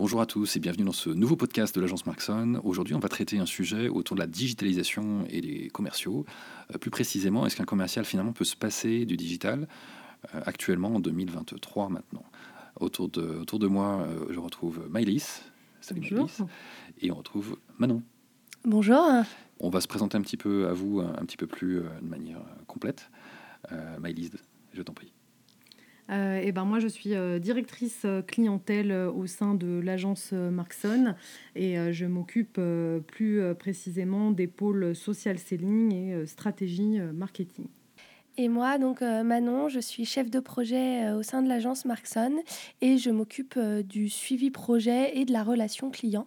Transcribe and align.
Bonjour 0.00 0.22
à 0.22 0.24
tous 0.24 0.56
et 0.56 0.60
bienvenue 0.60 0.86
dans 0.86 0.92
ce 0.92 1.10
nouveau 1.10 1.36
podcast 1.36 1.74
de 1.74 1.80
l'agence 1.82 2.06
Markson. 2.06 2.58
Aujourd'hui, 2.64 2.94
on 2.94 3.00
va 3.00 3.10
traiter 3.10 3.38
un 3.38 3.44
sujet 3.44 3.90
autour 3.90 4.16
de 4.16 4.22
la 4.22 4.26
digitalisation 4.26 5.26
et 5.28 5.42
des 5.42 5.68
commerciaux. 5.68 6.24
Euh, 6.74 6.78
plus 6.78 6.90
précisément, 6.90 7.44
est-ce 7.44 7.54
qu'un 7.54 7.66
commercial 7.66 8.06
finalement 8.06 8.32
peut 8.32 8.46
se 8.46 8.56
passer 8.56 9.04
du 9.04 9.18
digital 9.18 9.68
euh, 10.34 10.40
actuellement 10.46 10.94
en 10.94 11.00
2023 11.00 11.90
maintenant? 11.90 12.24
Autour 12.80 13.10
de, 13.10 13.40
autour 13.40 13.58
de 13.58 13.66
moi, 13.66 14.06
euh, 14.08 14.24
je 14.30 14.40
retrouve 14.40 14.88
Maëlys. 14.88 15.42
Salut 15.82 16.00
Bonjour. 16.00 16.48
Et 17.02 17.12
on 17.12 17.16
retrouve 17.16 17.58
Manon. 17.76 18.02
Bonjour. 18.64 19.06
On 19.58 19.68
va 19.68 19.82
se 19.82 19.86
présenter 19.86 20.16
un 20.16 20.22
petit 20.22 20.38
peu 20.38 20.66
à 20.66 20.72
vous 20.72 21.00
un, 21.00 21.26
petit 21.26 21.36
peu 21.36 21.46
plus 21.46 21.82
de 22.00 22.08
manière 22.08 22.40
complète. 22.66 23.10
Maëlys, 23.98 24.30
je 24.72 24.80
t'en 24.80 24.94
prie. 24.94 25.12
Euh, 26.10 26.40
et 26.40 26.52
ben 26.52 26.64
moi, 26.64 26.78
je 26.80 26.88
suis 26.88 27.14
euh, 27.14 27.38
directrice 27.38 28.02
euh, 28.04 28.22
clientèle 28.22 28.92
au 28.92 29.26
sein 29.26 29.54
de 29.54 29.80
l'agence 29.80 30.32
Markson 30.32 31.14
et 31.54 31.92
je 31.92 32.06
m'occupe 32.06 32.60
plus 33.06 33.42
précisément 33.58 34.30
des 34.30 34.46
pôles 34.46 34.94
social 34.94 35.38
selling 35.38 35.92
et 35.94 36.26
stratégie 36.26 36.98
marketing. 37.14 37.66
Et 38.36 38.48
moi, 38.48 38.78
donc 38.78 39.00
Manon, 39.02 39.68
je 39.68 39.80
suis 39.80 40.04
chef 40.04 40.30
de 40.30 40.40
projet 40.40 41.10
au 41.10 41.22
sein 41.22 41.42
de 41.42 41.48
l'agence 41.48 41.84
Markson 41.84 42.40
et 42.80 42.96
je 42.96 43.10
m'occupe 43.10 43.58
du 43.58 44.08
suivi 44.08 44.50
projet 44.50 45.18
et 45.18 45.24
de 45.24 45.32
la 45.32 45.42
relation 45.42 45.90
client 45.90 46.26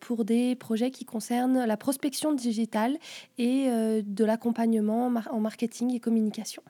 pour 0.00 0.24
des 0.24 0.56
projets 0.56 0.90
qui 0.90 1.04
concernent 1.04 1.64
la 1.64 1.76
prospection 1.76 2.34
digitale 2.34 2.98
et 3.38 3.68
de 4.02 4.24
l'accompagnement 4.24 5.06
en 5.06 5.40
marketing 5.40 5.94
et 5.94 6.00
communication. 6.00 6.62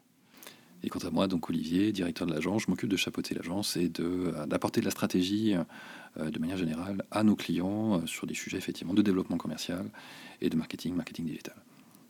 Et 0.83 0.89
quant 0.89 1.01
à 1.01 1.11
moi, 1.11 1.27
donc 1.27 1.51
Olivier, 1.51 1.93
directeur 1.93 2.27
de 2.27 2.33
l'agence, 2.33 2.63
je 2.63 2.71
m'occupe 2.71 2.89
de 2.89 2.97
chapeauter 2.97 3.35
l'agence 3.35 3.77
et 3.77 3.91
euh, 4.01 4.47
d'apporter 4.47 4.81
de, 4.81 4.87
la 4.87 4.91
stratégie 4.91 5.55
euh, 6.19 6.31
de 6.31 6.39
manière 6.39 6.57
générale 6.57 7.05
à 7.11 7.23
nos 7.23 7.37
clients 7.37 8.01
euh, 8.01 8.07
sur 8.07 8.27
des 8.27 8.35
sujets 8.35 8.57
effectivement 8.57 8.95
de 8.95 9.03
développement 9.03 9.37
commercial 9.37 9.91
et 10.41 10.49
de 10.49 10.57
marketing, 10.57 10.95
marketing 10.95 11.27
digital. 11.27 11.57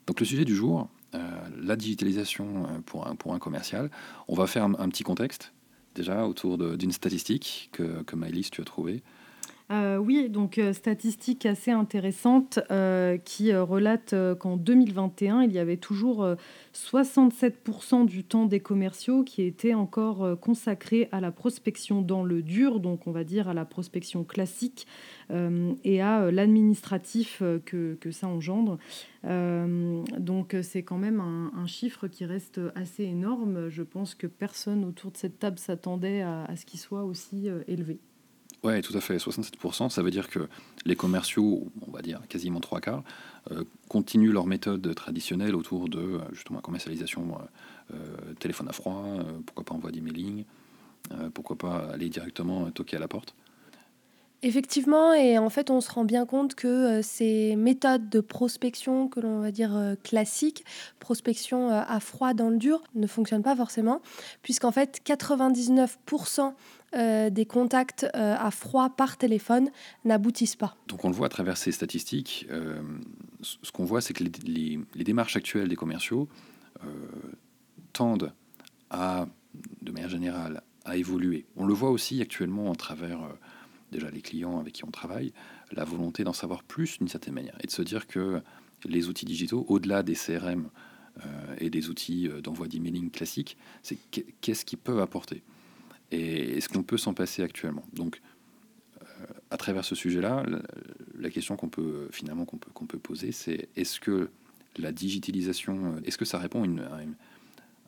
Donc 0.07 0.21
le 0.21 0.27
sujet 0.27 0.45
du 0.45 0.57
jour, 0.57 0.89
la 1.13 1.77
digitalisation 1.77 2.83
pour 2.85 3.07
un, 3.07 3.15
pour 3.15 3.35
un 3.35 3.39
commercial. 3.39 3.91
On 4.27 4.35
va 4.35 4.49
faire 4.49 4.65
un, 4.65 4.89
petit 4.89 5.05
contexte 5.05 5.53
déjà 5.95 6.27
autour 6.27 6.59
d'une 6.77 6.91
statistique 6.91 7.69
que, 7.73 8.03
que 8.03 8.17
Maëlys, 8.17 8.51
tu 8.51 8.61
as 8.61 8.65
trouvée. 8.65 9.03
Euh, 9.71 9.99
oui, 9.99 10.29
donc 10.29 10.59
euh, 10.59 10.73
statistique 10.73 11.47
assez 11.47 11.71
intéressante 11.71 12.59
euh, 12.73 13.19
qui 13.19 13.55
relate 13.55 14.15
qu'en 14.41 14.57
2021, 14.57 15.43
il 15.43 15.53
y 15.53 15.59
avait 15.61 15.77
toujours 15.77 16.27
67% 16.75 18.05
du 18.05 18.25
temps 18.25 18.47
des 18.47 18.59
commerciaux 18.59 19.23
qui 19.23 19.43
était 19.43 19.75
encore 19.75 20.39
consacré 20.41 21.09
à 21.13 21.21
la 21.21 21.31
prospection 21.31 22.03
dans 22.03 22.25
le 22.25 22.43
dur, 22.43 22.81
donc 22.81 23.07
on 23.07 23.13
va 23.13 23.23
dire 23.23 23.49
à 23.49 23.55
la 23.55 23.65
prospection 23.65 24.25
classique 24.25 24.87
et 25.85 26.03
à 26.03 26.31
l'administratif 26.31 27.43
que, 27.65 27.97
ça 28.11 28.27
engendre. 28.27 28.79
donc 29.25 30.57
c'est 30.63 30.83
quand 30.83 30.99
même 30.99 31.21
un, 31.21 31.67
chiffre 31.67 32.09
qui 32.09 32.25
reste 32.25 32.61
assez 32.75 33.05
énorme. 33.05 33.69
Je 33.69 33.83
pense 33.83 34.15
que 34.15 34.27
personne 34.27 34.85
autour 34.85 35.13
de 35.13 35.17
cette 35.17 35.39
table 35.39 35.59
s'attendait 35.59 36.23
à 36.23 36.55
ce 36.57 36.67
qu'il 36.67 36.81
soit 36.81 37.05
aussi 37.05 37.49
élevé. 37.69 38.01
Oui, 38.63 38.81
tout 38.83 38.97
à 38.97 39.01
fait. 39.01 39.17
67%, 39.17 39.89
ça 39.89 40.03
veut 40.03 40.11
dire 40.11 40.29
que 40.29 40.41
les 40.85 40.95
commerciaux, 40.95 41.67
on 41.87 41.91
va 41.91 42.03
dire 42.03 42.21
quasiment 42.29 42.61
trois 42.61 42.81
quarts, 42.81 43.03
euh, 43.51 43.65
continuent 43.89 44.33
leur 44.33 44.47
méthode 44.47 44.95
traditionnelle 44.95 45.55
autour 45.55 45.89
de 45.89 45.99
euh, 45.99 46.19
justement 46.33 46.59
la 46.59 46.63
commercialisation 46.63 47.39
euh, 47.93 47.97
téléphone 48.39 48.69
à 48.69 48.73
froid, 48.73 49.03
pourquoi 49.47 49.65
pas 49.65 49.75
envoyer 49.75 49.99
des 49.99 50.03
mailings, 50.03 50.45
pourquoi 51.35 51.57
pas 51.57 51.89
aller 51.93 52.09
directement 52.09 52.71
toquer 52.71 52.99
à 52.99 53.01
la 53.01 53.09
porte. 53.09 53.35
Effectivement, 54.43 55.13
et 55.13 55.37
en 55.39 55.51
fait, 55.51 55.71
on 55.71 55.81
se 55.83 55.91
rend 55.91 56.05
bien 56.05 56.25
compte 56.25 56.55
que 56.55 57.03
ces 57.03 57.57
méthodes 57.57 58.09
de 58.09 58.21
prospection 58.21 59.09
que 59.09 59.21
l'on 59.21 59.41
va 59.41 59.51
dire 59.51 59.97
classiques, 60.03 60.65
prospection 60.99 61.69
à 61.71 62.01
froid 62.01 62.33
dans 62.33 62.49
le 62.49 62.57
dur, 62.57 62.81
ne 62.95 63.07
fonctionnent 63.07 63.43
pas 63.43 63.57
forcément, 63.57 64.01
puisqu'en 64.43 64.73
fait, 64.73 65.01
99% 65.05 66.55
euh, 66.93 67.31
des 67.31 67.47
contacts 67.47 68.05
euh, 68.17 68.35
à 68.37 68.51
froid 68.51 68.91
par 68.91 69.17
téléphone 69.17 69.71
n'aboutissent 70.05 70.57
pas. 70.57 70.77
Donc 70.89 71.05
on 71.05 71.09
le 71.09 71.15
voit 71.15 71.27
à 71.27 71.29
travers 71.29 71.57
ces 71.57 71.71
statistiques, 71.71 72.49
euh, 72.51 72.83
ce 73.43 73.71
qu'on 73.71 73.85
voit 73.85 74.01
c'est 74.01 74.13
que 74.13 74.25
les, 74.25 74.81
démarches 74.97 75.37
actuelles 75.37 75.69
des 75.69 75.77
commerciaux 75.77 76.29
tendent 77.93 78.33
à, 78.89 79.27
de 79.83 79.93
manière 79.93 80.09
générale, 80.09 80.63
à 80.85 80.97
évoluer. 80.97 81.47
On 81.57 81.65
le 81.65 81.75
voit 81.75 81.91
aussi 81.91 82.21
actuellement 82.23 82.73
à 82.73 82.75
travers 82.75 83.21
déjà 83.93 84.11
les 84.11 84.23
clients 84.23 84.59
avec 84.59 84.73
qui 84.75 84.85
on 84.85 84.91
travaille, 84.91 85.33
la 85.71 85.85
volonté 85.85 86.25
d'en 86.25 86.33
savoir 86.33 86.65
plus 86.65 86.99
d'une 86.99 87.09
certaine 87.09 87.35
manière 87.35 87.57
et 87.63 87.67
de 87.67 87.73
se 87.73 87.83
dire 87.83 88.07
que 88.07 88.41
les 88.85 89.09
outils 89.09 89.27
digitaux, 89.27 89.65
au-delà 89.69 90.03
des 90.03 90.15
CRM 90.15 90.71
et 91.59 91.71
des 91.71 91.91
outils 91.91 92.31
d'envoi 92.43 92.67
d'emailing 92.67 93.11
classiques, 93.11 93.59
c'est 93.83 93.99
qu'est-ce 94.41 94.65
qu'ils 94.65 94.79
peuvent 94.79 95.01
apporter 95.01 95.43
et 96.11 96.57
est-ce 96.57 96.69
qu'on 96.69 96.83
peut 96.83 96.99
s'en 96.99 97.15
passer 97.15 97.43
actuellement? 97.43 97.85
Donc, 97.93 98.21
euh, 99.03 99.05
à 99.51 99.57
travers 99.57 99.85
ce 99.85 99.95
sujet-là, 99.95 100.45
la, 101.19 101.31
question 101.31 101.57
qu'on 101.57 101.69
peut 101.69 102.09
finalement 102.11 102.45
qu'on 102.45 102.59
peut, 102.59 102.71
qu'on 102.73 102.87
peut 102.87 102.99
poser, 102.99 103.33
c'est 103.33 103.69
est-ce 103.77 104.01
que 104.01 104.31
la 104.77 104.93
digitalisation, 104.93 105.97
est-ce 106.05 106.19
que 106.19 106.25
ça 106.25 106.39
répond 106.39 106.65
à, 106.79 107.01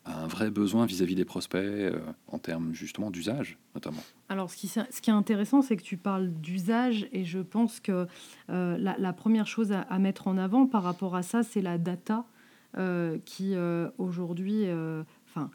un 0.05 0.27
vrai 0.27 0.51
besoin 0.51 0.85
vis-à-vis 0.85 1.15
des 1.15 1.23
prospects 1.23 1.61
euh, 1.63 1.97
en 2.27 2.37
termes 2.37 2.73
justement 2.73 3.09
d'usage 3.09 3.57
notamment? 3.73 4.03
Alors 4.27 4.49
ce 4.49 4.57
qui, 4.57 4.67
est 5.09 5.13
intéressant, 5.13 5.61
c'est 5.61 5.77
que 5.77 5.83
tu 5.83 5.95
parles 5.95 6.29
d'usage 6.29 7.07
et 7.13 7.23
je 7.23 7.39
pense 7.39 7.79
que 7.79 8.07
euh, 8.49 8.77
la, 8.77 9.13
première 9.13 9.47
chose 9.47 9.71
à, 9.71 9.99
mettre 9.99 10.27
en 10.27 10.37
avant 10.37 10.65
par 10.67 10.83
rapport 10.83 11.15
à 11.15 11.23
ça, 11.23 11.43
c'est 11.43 11.61
la 11.61 11.77
data 11.77 12.25
qui 13.25 13.53
aujourd'hui 13.99 14.65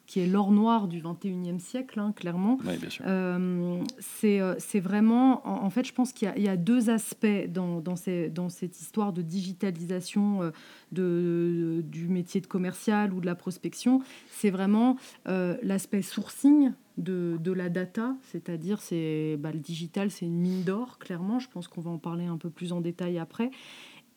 qui 0.06 0.21
est 0.21 0.27
l'or 0.27 0.50
noir 0.50 0.89
du 0.89 1.00
21e 1.00 1.59
siècle, 1.59 1.99
hein, 2.00 2.12
clairement. 2.15 2.59
Euh, 3.06 3.83
euh, 4.25 4.55
c'est 4.59 4.81
vraiment, 4.81 5.47
en, 5.47 5.71
fait, 5.71 5.84
je 5.84 5.93
pense 5.93 6.12
qu'il 6.12 6.33
y, 6.37 6.49
a 6.49 6.56
deux 6.56 6.91
aspects 6.91 7.27
dans, 7.49 7.81
dans, 7.81 7.94
dans, 8.33 8.49
cette 8.49 8.81
histoire 8.81 9.12
de 9.12 9.22
digitalisation 9.22 10.43
euh, 10.43 10.50
de, 10.93 11.83
du 11.87 12.09
métier 12.09 12.41
de 12.41 12.47
commercial 12.47 13.12
ou 13.12 13.21
de 13.21 13.27
la 13.27 13.34
prospection. 13.34 14.03
C'est 14.31 14.50
vraiment 14.50 14.97
l'aspect 15.27 16.03
sourcing 16.03 16.72
de, 16.97 17.39
de, 17.41 17.53
la 17.53 17.69
data, 17.69 18.16
c'est-à-dire 18.22 18.81
c'est 18.81 19.37
bah, 19.39 19.53
le 19.53 19.60
digital, 19.60 20.10
c'est 20.10 20.27
une 20.27 20.39
mine 20.39 20.65
d'or, 20.65 20.99
clairement. 20.99 21.39
Je 21.39 21.49
pense 21.49 21.69
qu'on 21.69 21.81
va 21.81 21.91
en 21.91 21.99
parler 21.99 22.27
un 22.27 22.39
peu 22.39 22.50
plus 22.50 22.72
en 22.72 22.81
détail 22.81 23.19
après. 23.19 23.50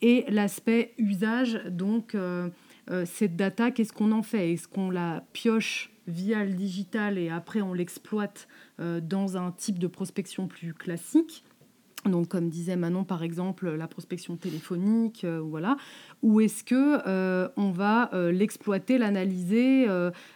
Et 0.02 0.24
l'aspect 0.28 0.94
usage, 0.98 1.60
donc 1.70 2.16
euh, 2.16 2.48
cette 3.04 3.36
data, 3.36 3.70
qu'est-ce 3.70 3.92
qu'on 3.92 4.12
en 4.12 4.22
fait? 4.22 4.52
Est-ce 4.52 4.68
qu'on 4.68 4.90
la 4.90 5.24
pioche 5.32 5.92
via 6.06 6.44
le 6.44 6.52
digital 6.52 7.18
et 7.18 7.28
après 7.28 7.62
on 7.62 7.74
l'exploite 7.74 8.48
euh, 8.80 9.00
dans 9.00 9.36
un 9.36 9.52
type 9.52 9.78
de 9.78 9.86
prospection 9.86 10.46
plus 10.48 10.74
classique? 10.74 11.44
Donc, 12.04 12.26
comme 12.26 12.48
disait 12.48 12.74
Manon, 12.74 13.04
par 13.04 13.22
exemple, 13.22 13.70
la 13.70 13.86
prospection 13.86 14.36
téléphonique, 14.36 15.22
euh, 15.22 15.38
voilà. 15.38 15.76
Ou 16.22 16.40
est-ce 16.40 16.64
que 16.64 17.52
on 17.56 17.70
va 17.70 18.10
l'exploiter, 18.32 18.98
l'analyser, 18.98 19.86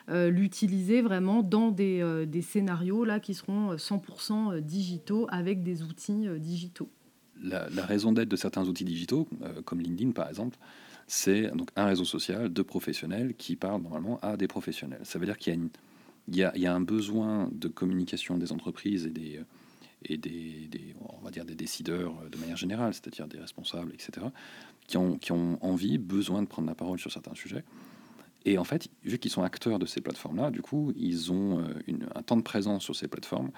l'utiliser 0.09 1.03
vraiment 1.03 1.43
dans 1.43 1.73
des, 1.73 2.25
des, 2.29 2.43
scénarios 2.43 3.05
là 3.05 3.19
qui 3.19 3.35
seront 3.35 3.75
100% 3.75 4.61
digitaux 4.61 5.27
avec 5.29 5.65
des 5.65 5.83
outils 5.83 6.29
digitaux? 6.39 6.89
La, 7.43 7.69
raison 7.85 8.13
d'être 8.13 8.29
de 8.29 8.37
certains 8.37 8.67
outils 8.67 8.85
digitaux, 8.85 9.29
comme 9.65 9.81
LinkedIn 9.81 10.13
par 10.13 10.29
exemple, 10.29 10.59
c'est 11.07 11.49
donc 11.55 11.71
un 11.77 11.87
réseau 11.87 12.05
social 12.05 12.53
de 12.53 12.63
professionnels 12.63 13.35
qui 13.37 13.57
parlent 13.57 13.83
normalement 13.83 14.19
à 14.21 14.37
des 14.37 14.49
professionnels. 14.49 15.01
Ça 15.05 15.19
veut 15.19 15.27
dire 15.27 15.39
qu'il 15.39 15.69
y 16.29 16.43
a, 16.43 16.57
y, 16.57 16.67
un 16.67 16.81
besoin 16.81 17.49
de 17.53 17.69
communication 17.69 18.37
des 18.39 18.53
entreprises 18.53 19.07
et 19.07 19.11
des, 19.11 19.41
et 20.05 20.17
des, 20.17 20.69
on 21.01 21.25
va 21.25 21.31
dire 21.31 21.45
des 21.45 21.55
décideurs 21.55 22.15
de 22.31 22.39
manière 22.39 22.57
générale, 22.57 22.93
c'est-à-dire 22.93 23.29
des 23.29 23.39
responsables, 23.39 23.93
etc., 23.93 24.27
qui 24.87 24.97
ont, 24.97 25.19
qui 25.19 25.33
ont 25.33 25.59
envie, 25.65 25.99
besoin 25.99 26.43
de 26.43 26.49
prendre 26.49 26.69
la 26.69 26.75
parole 26.75 26.99
sur 26.99 27.13
certains 27.13 27.35
sujets. 27.35 27.65
Et 28.45 28.59
en 28.59 28.65
fait, 28.65 28.89
vu 29.05 29.19
qu'ils 29.19 29.33
sont 29.33 29.43
acteurs 29.43 29.79
de 29.79 29.87
ces 29.87 30.01
plateformes-là, 30.01 30.51
du 30.53 30.63
coup, 30.63 30.93
ils 30.97 31.33
ont 31.33 31.61
euh, 31.61 31.65
une, 31.89 32.07
un 32.15 32.23
temps 32.23 32.37
de 32.37 32.43
présence 32.43 32.85
sur 32.85 32.95
ces 32.95 33.09
plateformes 33.09 33.51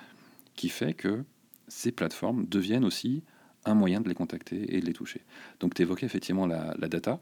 qui 0.56 0.70
fait 0.70 0.94
que 0.94 1.24
ces 1.68 1.92
plateformes 1.92 2.46
deviennent 2.46 2.86
aussi 2.86 3.22
un 3.68 3.74
moyen 3.74 4.00
de 4.00 4.08
les 4.08 4.14
contacter 4.14 4.76
et 4.76 4.80
de 4.80 4.86
les 4.86 4.92
toucher. 4.92 5.20
Donc, 5.60 5.74
tu 5.74 5.82
évoquais 5.82 6.06
effectivement 6.06 6.46
la, 6.46 6.74
data. 6.88 7.20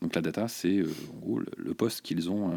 Donc 0.00 0.14
la 0.14 0.20
data, 0.20 0.48
c'est 0.48 0.78
euh, 0.78 0.90
le, 1.56 1.74
poste 1.74 2.02
qu'ils 2.02 2.30
ont, 2.30 2.50
euh, 2.50 2.56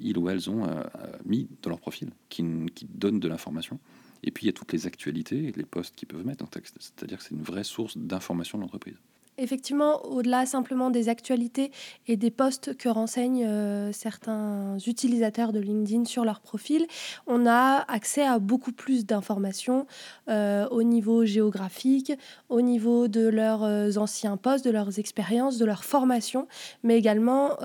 ils 0.00 0.18
ou 0.18 0.28
elles 0.28 0.50
ont 0.50 0.64
euh, 0.64 0.82
mis 1.24 1.48
dans 1.62 1.70
leur 1.70 1.78
profil, 1.78 2.10
qui, 2.28 2.44
qui 2.74 2.86
donne 2.86 3.20
de 3.20 3.28
l'information. 3.28 3.78
Et 4.24 4.30
puis 4.30 4.44
il 4.44 4.46
y 4.46 4.50
a 4.50 4.52
toutes 4.52 4.72
les 4.72 4.86
actualités 4.86 5.52
les 5.54 5.64
postes 5.64 5.94
qu'ils 5.94 6.08
peuvent 6.08 6.24
mettre. 6.26 6.44
C'est-à-dire 6.78 7.18
que 7.18 7.24
c'est 7.24 7.34
une 7.34 7.42
vraie 7.42 7.64
source 7.64 7.96
d'information 7.98 8.58
de 8.58 8.62
l'entreprise. 8.62 8.96
Effectivement, 9.38 10.04
au-delà 10.04 10.44
simplement 10.44 10.90
des 10.90 11.08
actualités 11.08 11.72
et 12.06 12.18
des 12.18 12.30
posts 12.30 12.76
que 12.76 12.90
renseignent 12.90 13.46
euh, 13.46 13.90
certains 13.90 14.76
utilisateurs 14.86 15.54
de 15.54 15.58
LinkedIn 15.58 16.04
sur 16.04 16.26
leur 16.26 16.40
profil, 16.40 16.86
on 17.26 17.46
a 17.46 17.82
accès 17.88 18.22
à 18.22 18.38
beaucoup 18.38 18.72
plus 18.72 19.06
d'informations 19.06 19.86
euh, 20.28 20.68
au 20.68 20.82
niveau 20.82 21.24
géographique, 21.24 22.12
au 22.50 22.60
niveau 22.60 23.08
de 23.08 23.26
leurs 23.26 23.62
euh, 23.62 23.96
anciens 23.96 24.36
postes, 24.36 24.66
de 24.66 24.70
leurs 24.70 24.98
expériences, 24.98 25.56
de 25.56 25.64
leur 25.64 25.82
formation, 25.82 26.46
mais 26.82 26.98
également 26.98 27.56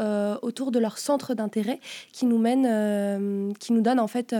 autour 0.41 0.71
de 0.71 0.79
leur 0.79 0.97
centre 0.97 1.33
d'intérêt 1.33 1.79
qui 2.13 2.25
nous 2.25 2.37
mène, 2.37 3.53
qui 3.59 3.73
nous 3.73 3.81
donne 3.81 3.99
en 3.99 4.07
fait, 4.07 4.35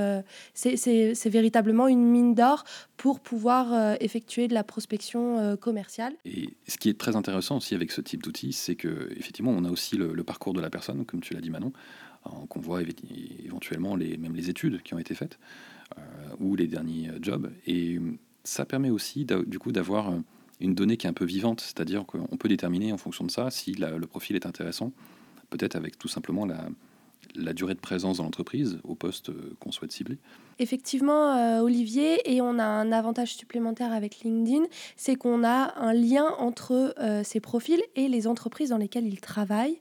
c'est 0.54 1.30
véritablement 1.30 1.88
une 1.88 2.04
mine 2.04 2.36
d'or 2.36 2.64
pour 2.96 3.20
pouvoir 3.20 3.96
effectuer 4.00 4.48
de 4.48 4.54
la 4.54 4.64
prospection 4.64 5.58
commerciale. 5.58 6.14
Et 6.26 6.50
ce 6.68 6.78
qui 6.78 6.90
est 6.90 6.98
très 6.98 7.17
intéressant 7.18 7.58
aussi 7.58 7.76
avec 7.76 7.92
ce 7.92 8.02
type 8.02 8.24
d'outil, 8.24 8.54
c'est 8.54 8.76
que 8.76 9.10
effectivement, 9.16 9.52
on 9.52 9.66
a 9.66 9.70
aussi 9.70 9.98
le, 9.98 10.24
parcours 10.24 10.54
de 10.54 10.62
la 10.62 10.70
personne, 10.70 11.06
comme 11.06 11.22
tu 11.22 11.34
l'as 11.34 11.42
dit 11.42 11.50
Manon, 11.50 11.74
qu'on 12.50 12.60
voit 12.60 12.82
éventuellement 13.44 13.96
les, 13.96 14.18
même 14.18 14.36
les 14.36 14.50
études 14.50 14.82
qui 14.82 14.94
ont 14.94 15.00
été 15.00 15.16
faites 15.16 15.40
euh, 15.98 16.02
ou 16.40 16.56
les 16.56 16.68
derniers 16.68 17.10
jobs. 17.22 17.52
Et 17.66 18.00
ça 18.44 18.66
permet 18.66 18.90
aussi 18.90 19.26
du 19.26 19.60
coup 19.60 19.72
d'avoir 19.72 20.14
une 20.60 20.76
donnée 20.76 20.98
qui 20.98 21.08
est 21.08 21.10
un 21.10 21.14
peu 21.14 21.26
vivante, 21.26 21.62
c'est-à-dire 21.62 22.06
qu'on 22.06 22.38
peut 22.38 22.50
déterminer 22.50 22.92
en 22.92 22.98
fonction 22.98 23.26
de 23.26 23.32
ça 23.32 23.52
si 23.52 23.74
le 23.74 24.06
profil 24.08 24.36
est 24.36 24.46
intéressant, 24.46 24.92
peut-être 25.50 25.76
avec 25.76 25.98
tout 25.98 26.08
simplement 26.08 26.46
la, 26.46 26.68
la 27.36 27.54
durée 27.54 27.74
de 27.74 27.80
présence 27.80 28.18
dans 28.18 28.24
l'entreprise 28.24 28.80
au 28.84 28.96
poste 28.96 29.30
euh, 29.30 29.56
qu'on 29.60 29.72
souhaite 29.72 29.92
cibler. 29.92 30.18
Effectivement, 30.60 31.36
euh, 31.36 31.62
Olivier, 31.62 32.20
et 32.26 32.42
on 32.42 32.58
a 32.58 32.64
un 32.64 32.92
avantage 32.92 33.36
supplémentaire 33.36 33.94
avec 33.94 34.22
LinkedIn, 34.22 34.66
c'est 34.96 35.16
qu'on 35.16 35.44
a 35.44 35.74
un 35.78 35.94
lien 35.94 36.26
entre 36.40 36.96
euh, 37.00 37.22
ces 37.24 37.40
profils 37.40 37.82
et 37.96 38.08
les 38.08 38.26
entreprises 38.26 38.70
dans 38.70 38.78
lesquelles 38.78 39.06
ils 39.06 39.22
travaillent 39.22 39.80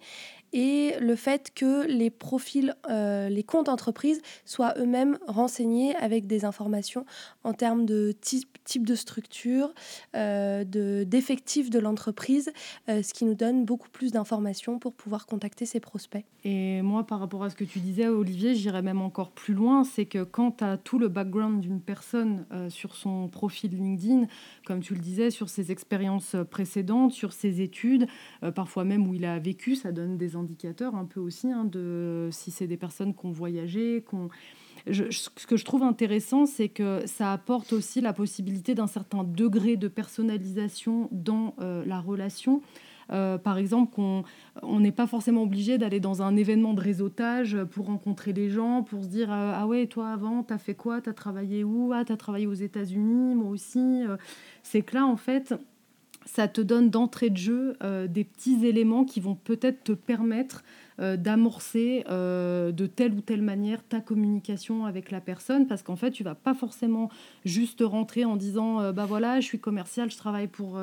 et 0.52 0.94
le 1.00 1.16
fait 1.16 1.50
que 1.54 1.86
les 1.86 2.10
profils, 2.10 2.74
euh, 2.88 3.28
les 3.28 3.42
comptes 3.42 3.68
entreprises 3.68 4.20
soient 4.44 4.74
eux-mêmes 4.78 5.18
renseignés 5.26 5.94
avec 5.96 6.26
des 6.26 6.44
informations 6.44 7.04
en 7.44 7.52
termes 7.52 7.84
de 7.84 8.12
type, 8.20 8.86
de 8.86 8.94
structure, 8.94 9.72
euh, 10.14 10.64
d'effectifs 11.04 11.70
de, 11.70 11.78
l'entreprise, 11.78 12.52
euh, 12.88 13.02
ce 13.02 13.12
qui 13.12 13.24
nous 13.24 13.34
donne 13.34 13.64
beaucoup 13.64 13.88
plus 13.90 14.12
d'informations 14.12 14.78
pour 14.78 14.94
pouvoir 14.94 15.26
contacter 15.26 15.66
ces 15.66 15.80
prospects. 15.80 16.24
Et 16.44 16.80
moi, 16.82 17.04
par 17.04 17.20
rapport 17.20 17.42
à 17.42 17.50
ce 17.50 17.56
que 17.56 17.64
tu 17.64 17.80
disais, 17.80 18.06
Olivier, 18.06 18.54
j'irais 18.54 18.82
même 18.82 19.02
encore 19.02 19.32
plus 19.32 19.54
loin, 19.54 19.84
c'est 19.84 20.06
que 20.06 20.22
quand 20.22 20.58
tu 20.58 20.64
as 20.64 20.76
tout 20.76 20.98
le 20.98 21.08
background 21.08 21.60
d'une 21.60 21.80
personne 21.80 22.46
sur 22.68 22.94
son 22.94 23.28
profil 23.28 23.72
LinkedIn, 23.76 24.26
comme 24.64 24.80
tu 24.80 24.94
le 24.94 25.00
disais, 25.00 25.30
sur 25.30 25.48
ses 25.48 25.72
expériences 25.72 26.36
précédentes, 26.50 27.12
sur 27.12 27.32
ses 27.32 27.60
études, 27.62 28.06
parfois 28.54 28.84
même 28.84 29.08
où 29.08 29.14
il 29.14 29.24
a 29.24 29.38
vécu, 29.40 29.74
ça 29.74 29.90
donne 29.90 30.16
des 30.16 30.35
indicateur 30.36 30.94
un 30.94 31.04
peu 31.04 31.20
aussi 31.20 31.50
hein, 31.50 31.64
de 31.64 32.28
si 32.30 32.50
c'est 32.50 32.66
des 32.66 32.76
personnes 32.76 33.14
qui 33.14 33.26
ont 33.26 33.32
voyagé, 33.32 34.04
qu'on 34.08 34.28
ce 34.92 35.46
que 35.46 35.56
je 35.56 35.64
trouve 35.64 35.82
intéressant, 35.82 36.46
c'est 36.46 36.68
que 36.68 37.02
ça 37.06 37.32
apporte 37.32 37.72
aussi 37.72 38.00
la 38.00 38.12
possibilité 38.12 38.74
d'un 38.74 38.86
certain 38.86 39.24
degré 39.24 39.76
de 39.76 39.88
personnalisation 39.88 41.08
dans 41.10 41.54
euh, 41.60 41.84
la 41.84 42.00
relation. 42.00 42.62
Euh, 43.12 43.38
par 43.38 43.56
exemple, 43.56 43.94
qu'on 43.94 44.24
on 44.62 44.80
n'est 44.80 44.92
pas 44.92 45.06
forcément 45.06 45.42
obligé 45.42 45.78
d'aller 45.78 46.00
dans 46.00 46.22
un 46.22 46.36
événement 46.36 46.74
de 46.74 46.80
réseautage 46.80 47.56
pour 47.70 47.86
rencontrer 47.86 48.32
les 48.32 48.50
gens, 48.50 48.82
pour 48.82 49.04
se 49.04 49.08
dire 49.08 49.32
euh, 49.32 49.52
Ah 49.54 49.66
ouais, 49.66 49.86
toi 49.86 50.10
avant, 50.10 50.42
t'as 50.42 50.58
fait 50.58 50.74
quoi? 50.74 51.00
T'as 51.00 51.12
travaillé 51.12 51.62
où? 51.62 51.92
Ah, 51.92 52.04
t'as 52.04 52.16
travaillé 52.16 52.46
aux 52.46 52.54
États-Unis, 52.54 53.34
moi 53.34 53.50
aussi. 53.50 54.02
C'est 54.62 54.82
que 54.82 54.94
là, 54.96 55.06
en 55.06 55.16
fait, 55.16 55.54
ça 56.26 56.48
te 56.48 56.60
donne 56.60 56.90
d'entrée 56.90 57.30
de 57.30 57.36
jeu 57.36 57.76
euh, 57.82 58.08
des 58.08 58.24
petits 58.24 58.66
éléments 58.66 59.04
qui 59.04 59.20
vont 59.20 59.36
peut-être 59.36 59.84
te 59.84 59.92
permettre 59.92 60.64
euh, 60.98 61.16
d'amorcer 61.16 62.04
euh, 62.08 62.72
de 62.72 62.86
telle 62.86 63.12
ou 63.12 63.20
telle 63.20 63.42
manière 63.42 63.84
ta 63.84 64.00
communication 64.00 64.86
avec 64.86 65.12
la 65.12 65.20
personne. 65.20 65.68
Parce 65.68 65.82
qu'en 65.82 65.94
fait 65.94 66.10
tu 66.10 66.24
vas 66.24 66.34
pas 66.34 66.52
forcément 66.52 67.10
juste 67.44 67.80
rentrer 67.80 68.24
en 68.24 68.34
disant 68.36 68.92
bah 68.92 69.06
voilà 69.06 69.40
je 69.40 69.46
suis 69.46 69.60
commercial 69.60 70.10
je 70.10 70.16
travaille 70.16 70.48
pour 70.48 70.80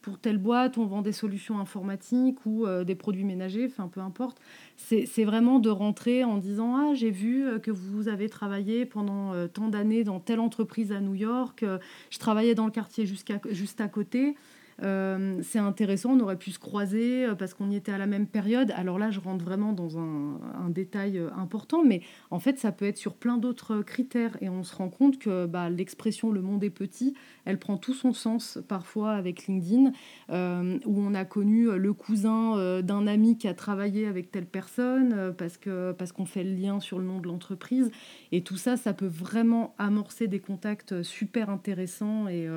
pour 0.00 0.18
telle 0.18 0.38
boîte 0.38 0.78
on 0.78 0.86
vend 0.86 1.02
des 1.02 1.12
solutions 1.12 1.58
informatiques 1.58 2.46
ou 2.46 2.66
des 2.84 2.94
produits 2.94 3.24
ménagers 3.24 3.66
enfin 3.66 3.88
peu 3.88 4.00
importe. 4.00 4.40
C'est 4.76 5.24
vraiment 5.24 5.58
de 5.58 5.68
rentrer 5.68 6.24
en 6.24 6.38
disant 6.38 6.76
ah 6.76 6.94
j'ai 6.94 7.10
vu 7.10 7.60
que 7.60 7.70
vous 7.70 8.08
avez 8.08 8.28
travaillé 8.28 8.86
pendant 8.86 9.46
tant 9.48 9.68
d'années 9.68 10.04
dans 10.04 10.20
telle 10.20 10.40
entreprise 10.40 10.92
à 10.92 11.00
New 11.00 11.14
York 11.14 11.64
je 12.10 12.18
travaillais 12.18 12.54
dans 12.54 12.66
le 12.66 12.72
quartier 12.72 13.04
jusqu'à 13.04 13.40
juste 13.50 13.80
à 13.80 13.88
côté 13.88 14.36
euh, 14.82 15.40
c'est 15.42 15.58
intéressant, 15.58 16.10
on 16.10 16.20
aurait 16.20 16.38
pu 16.38 16.50
se 16.50 16.58
croiser 16.58 17.24
euh, 17.24 17.34
parce 17.34 17.54
qu'on 17.54 17.70
y 17.70 17.76
était 17.76 17.92
à 17.92 17.98
la 17.98 18.06
même 18.06 18.26
période. 18.26 18.72
Alors 18.76 18.98
là, 18.98 19.10
je 19.10 19.20
rentre 19.20 19.44
vraiment 19.44 19.72
dans 19.72 19.98
un, 19.98 20.38
détail 20.68 21.18
euh, 21.18 21.30
important, 21.36 21.84
mais 21.84 22.02
en 22.30 22.38
fait, 22.38 22.58
ça 22.58 22.72
peut 22.72 22.84
être 22.84 22.98
sur 22.98 23.14
plein 23.14 23.38
d'autres 23.38 23.82
critères. 23.82 24.36
Et 24.40 24.48
on 24.48 24.62
se 24.62 24.74
rend 24.74 24.88
compte 24.88 25.18
que 25.18 25.46
bah, 25.46 25.70
l'expression 25.70 26.30
le 26.30 26.42
monde 26.42 26.62
est 26.64 26.70
petit, 26.70 27.14
elle 27.44 27.58
prend 27.58 27.76
tout 27.78 27.94
son 27.94 28.12
sens 28.12 28.58
parfois 28.68 29.12
avec 29.12 29.46
LinkedIn, 29.46 29.92
où 30.28 31.00
on 31.00 31.14
a 31.14 31.24
connu 31.24 31.70
le 31.78 31.92
cousin 31.92 32.82
d'un 32.82 33.06
ami 33.06 33.38
qui 33.38 33.48
a 33.48 33.54
travaillé 33.54 34.06
avec 34.06 34.30
telle 34.30 34.46
personne 34.46 35.34
parce 35.38 35.56
qu'on 35.56 35.94
parce 35.96 36.12
qu'on 36.12 36.26
fait 36.26 36.42
le 36.42 36.54
lien 36.54 36.80
sur 36.80 36.98
le 36.98 37.04
nom 37.04 37.20
de 37.20 37.28
l'entreprise. 37.28 37.90
Et 38.32 38.42
tout 38.42 38.56
ça, 38.56 38.76
ça 38.76 38.92
peut 38.92 39.06
vraiment 39.06 39.74
amorcer 39.78 40.26
des 40.26 40.40
contacts 40.40 41.02
super 41.02 41.48
intéressants 41.50 42.28
et, 42.28 42.48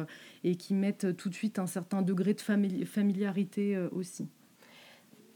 et 0.43 0.55
qui 0.55 0.73
mettent 0.73 1.15
tout 1.15 1.29
de 1.29 1.33
suite 1.33 1.59
un 1.59 1.67
certain 1.67 2.01
degré 2.01 2.33
de 2.33 2.41
familiarité 2.41 3.75
euh, 3.75 3.89
aussi. 3.91 4.27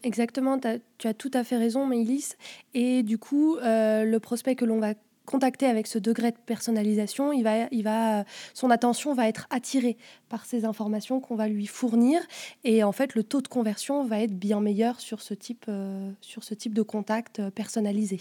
Exactement, 0.03 0.59
tu 0.59 1.07
as 1.07 1.13
tout 1.13 1.31
à 1.33 1.43
fait 1.43 1.57
raison, 1.57 1.85
Maïlis. 1.85 2.33
Et 2.73 3.03
du 3.03 3.17
coup, 3.17 3.55
euh, 3.57 4.03
le 4.03 4.19
prospect 4.19 4.55
que 4.55 4.65
l'on 4.65 4.79
va 4.79 4.95
contacter 5.25 5.65
avec 5.65 5.87
ce 5.87 5.97
degré 5.97 6.31
de 6.31 6.37
personnalisation, 6.45 7.31
il 7.31 7.43
va, 7.43 7.67
il 7.71 7.83
va, 7.83 8.25
son 8.53 8.69
attention 8.69 9.13
va 9.13 9.29
être 9.29 9.47
attirée 9.49 9.95
par 10.27 10.45
ces 10.45 10.65
informations 10.65 11.21
qu'on 11.21 11.37
va 11.37 11.47
lui 11.47 11.65
fournir. 11.65 12.19
Et 12.65 12.83
en 12.83 12.91
fait, 12.91 13.15
le 13.15 13.23
taux 13.23 13.41
de 13.41 13.47
conversion 13.47 14.03
va 14.03 14.19
être 14.19 14.37
bien 14.37 14.59
meilleur 14.59 14.99
sur 14.99 15.21
ce 15.21 15.33
type, 15.33 15.65
euh, 15.69 16.11
sur 16.19 16.43
ce 16.43 16.53
type 16.53 16.73
de 16.73 16.81
contact 16.81 17.41
personnalisé. 17.51 18.19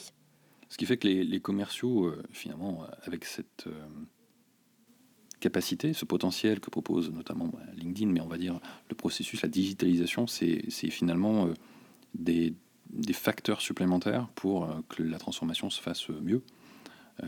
Ce 0.69 0.79
qui 0.79 0.87
fait 0.87 0.97
que 0.97 1.09
les, 1.09 1.25
les 1.25 1.41
commerciaux, 1.41 2.15
finalement, 2.31 2.87
avec 3.05 3.25
cette 3.25 3.67
capacité, 5.43 5.93
ce 5.93 6.05
potentiel 6.05 6.61
que 6.61 6.71
propose 6.71 7.11
notamment 7.11 7.47
bah, 7.47 7.59
LinkedIn, 7.77 8.11
mais 8.11 8.21
on 8.21 8.29
va 8.29 8.39
dire 8.39 8.61
le 8.89 8.95
processus, 8.95 9.43
la 9.43 9.49
digitalisation, 9.49 10.27
c'est 10.27 10.71
finalement 10.71 11.47
euh, 11.47 11.55
des, 12.15 12.55
facteurs 13.13 13.61
supplémentaires 13.61 14.29
pour 14.37 14.65
euh, 14.65 14.75
que 14.89 15.03
la 15.03 15.19
transformation 15.19 15.69
se 15.69 15.81
fasse 15.83 16.09
mieux. 16.09 16.43
Euh, 17.23 17.27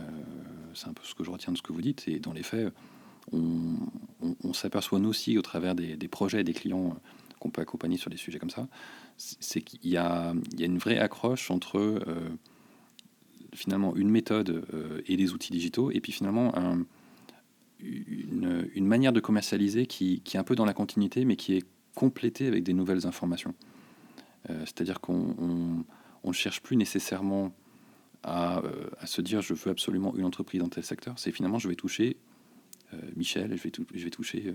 c'est 0.75 0.89
un 0.89 0.93
peu 0.93 1.03
ce 1.05 1.15
que 1.15 1.25
je 1.25 1.31
retiens 1.31 1.53
de 1.53 1.59
ce 1.59 1.63
que 1.63 1.73
vous 1.73 1.83
dites. 1.83 2.07
Et 2.07 2.21
dans 2.21 2.33
les 2.33 2.45
faits, 2.45 2.73
on, 3.33 3.77
s'aperçoit 4.53 5.01
nous 5.01 5.09
aussi 5.09 5.37
au 5.37 5.43
travers 5.43 5.75
des, 5.75 6.09
projets 6.09 6.43
et 6.43 6.45
des 6.45 6.53
clients 6.53 6.97
qu'on 7.41 7.51
peut 7.51 7.63
accompagner 7.63 7.97
sur 7.97 8.11
des 8.11 8.17
sujets 8.17 8.39
comme 8.39 8.51
ça, 8.51 8.69
c'est 9.17 9.61
qu'il 9.61 9.91
y, 9.91 9.97
a 9.97 10.33
une 10.59 10.79
vraie 10.79 10.99
accroche 10.99 11.51
entre 11.51 12.01
finalement 13.53 13.97
une 13.97 14.11
méthode 14.11 14.65
et 15.07 15.17
des 15.17 15.33
outils 15.33 15.53
digitaux, 15.53 15.91
et 15.91 16.01
puis 16.01 16.13
finalement 16.13 16.57
un, 16.57 16.85
une, 17.85 18.87
manière 18.87 19.13
de 19.13 19.21
commercialiser 19.21 19.87
qui, 19.87 20.23
est 20.33 20.37
un 20.37 20.45
peu 20.45 20.55
dans 20.55 20.65
la 20.65 20.75
continuité, 20.75 21.25
mais 21.25 21.37
qui 21.37 21.55
est 21.55 21.65
complétée 21.95 22.47
avec 22.47 22.65
des 22.65 22.73
nouvelles 22.73 23.07
informations. 23.07 23.55
Euh, 24.51 24.61
c'est-à-dire 24.61 25.01
qu'on 25.01 25.85
ne 26.25 26.33
cherche 26.33 26.61
plus 26.61 26.77
nécessairement 26.77 27.53
à, 28.23 28.59
euh, 28.59 28.87
à, 28.99 29.07
se 29.07 29.21
dire 29.21 29.41
je 29.41 29.55
veux 29.55 29.71
absolument 29.71 30.15
une 30.17 30.25
entreprise 30.25 30.61
dans 30.61 30.69
tel 30.69 30.85
secteur. 30.85 31.19
C'est 31.19 31.33
finalement 31.33 31.59
je 31.59 31.69
vais 31.69 31.77
toucher 31.77 32.17
euh, 32.93 32.99
Michel, 33.17 33.57
je 33.57 33.63
vais, 33.63 33.73
je 33.95 34.05
vais 34.05 34.11
toucher 34.11 34.53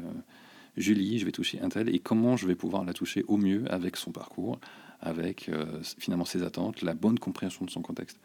Julie, 0.77 1.19
je 1.19 1.25
vais 1.25 1.31
toucher 1.31 1.59
un 1.61 1.69
tel, 1.69 1.93
et 1.93 1.99
comment 1.99 2.37
je 2.37 2.47
vais 2.47 2.55
pouvoir 2.55 2.85
la 2.85 2.93
toucher 2.93 3.23
au 3.27 3.37
mieux 3.37 3.65
avec 3.71 3.95
son 3.95 4.11
parcours, 4.11 4.59
avec 5.01 5.49
finalement 5.97 6.25
ses 6.25 6.43
attentes, 6.43 6.81
la 6.81 6.93
bonne 6.93 7.17
compréhension 7.17 7.65
de 7.65 7.71
son 7.71 7.81
contexte. 7.81 8.19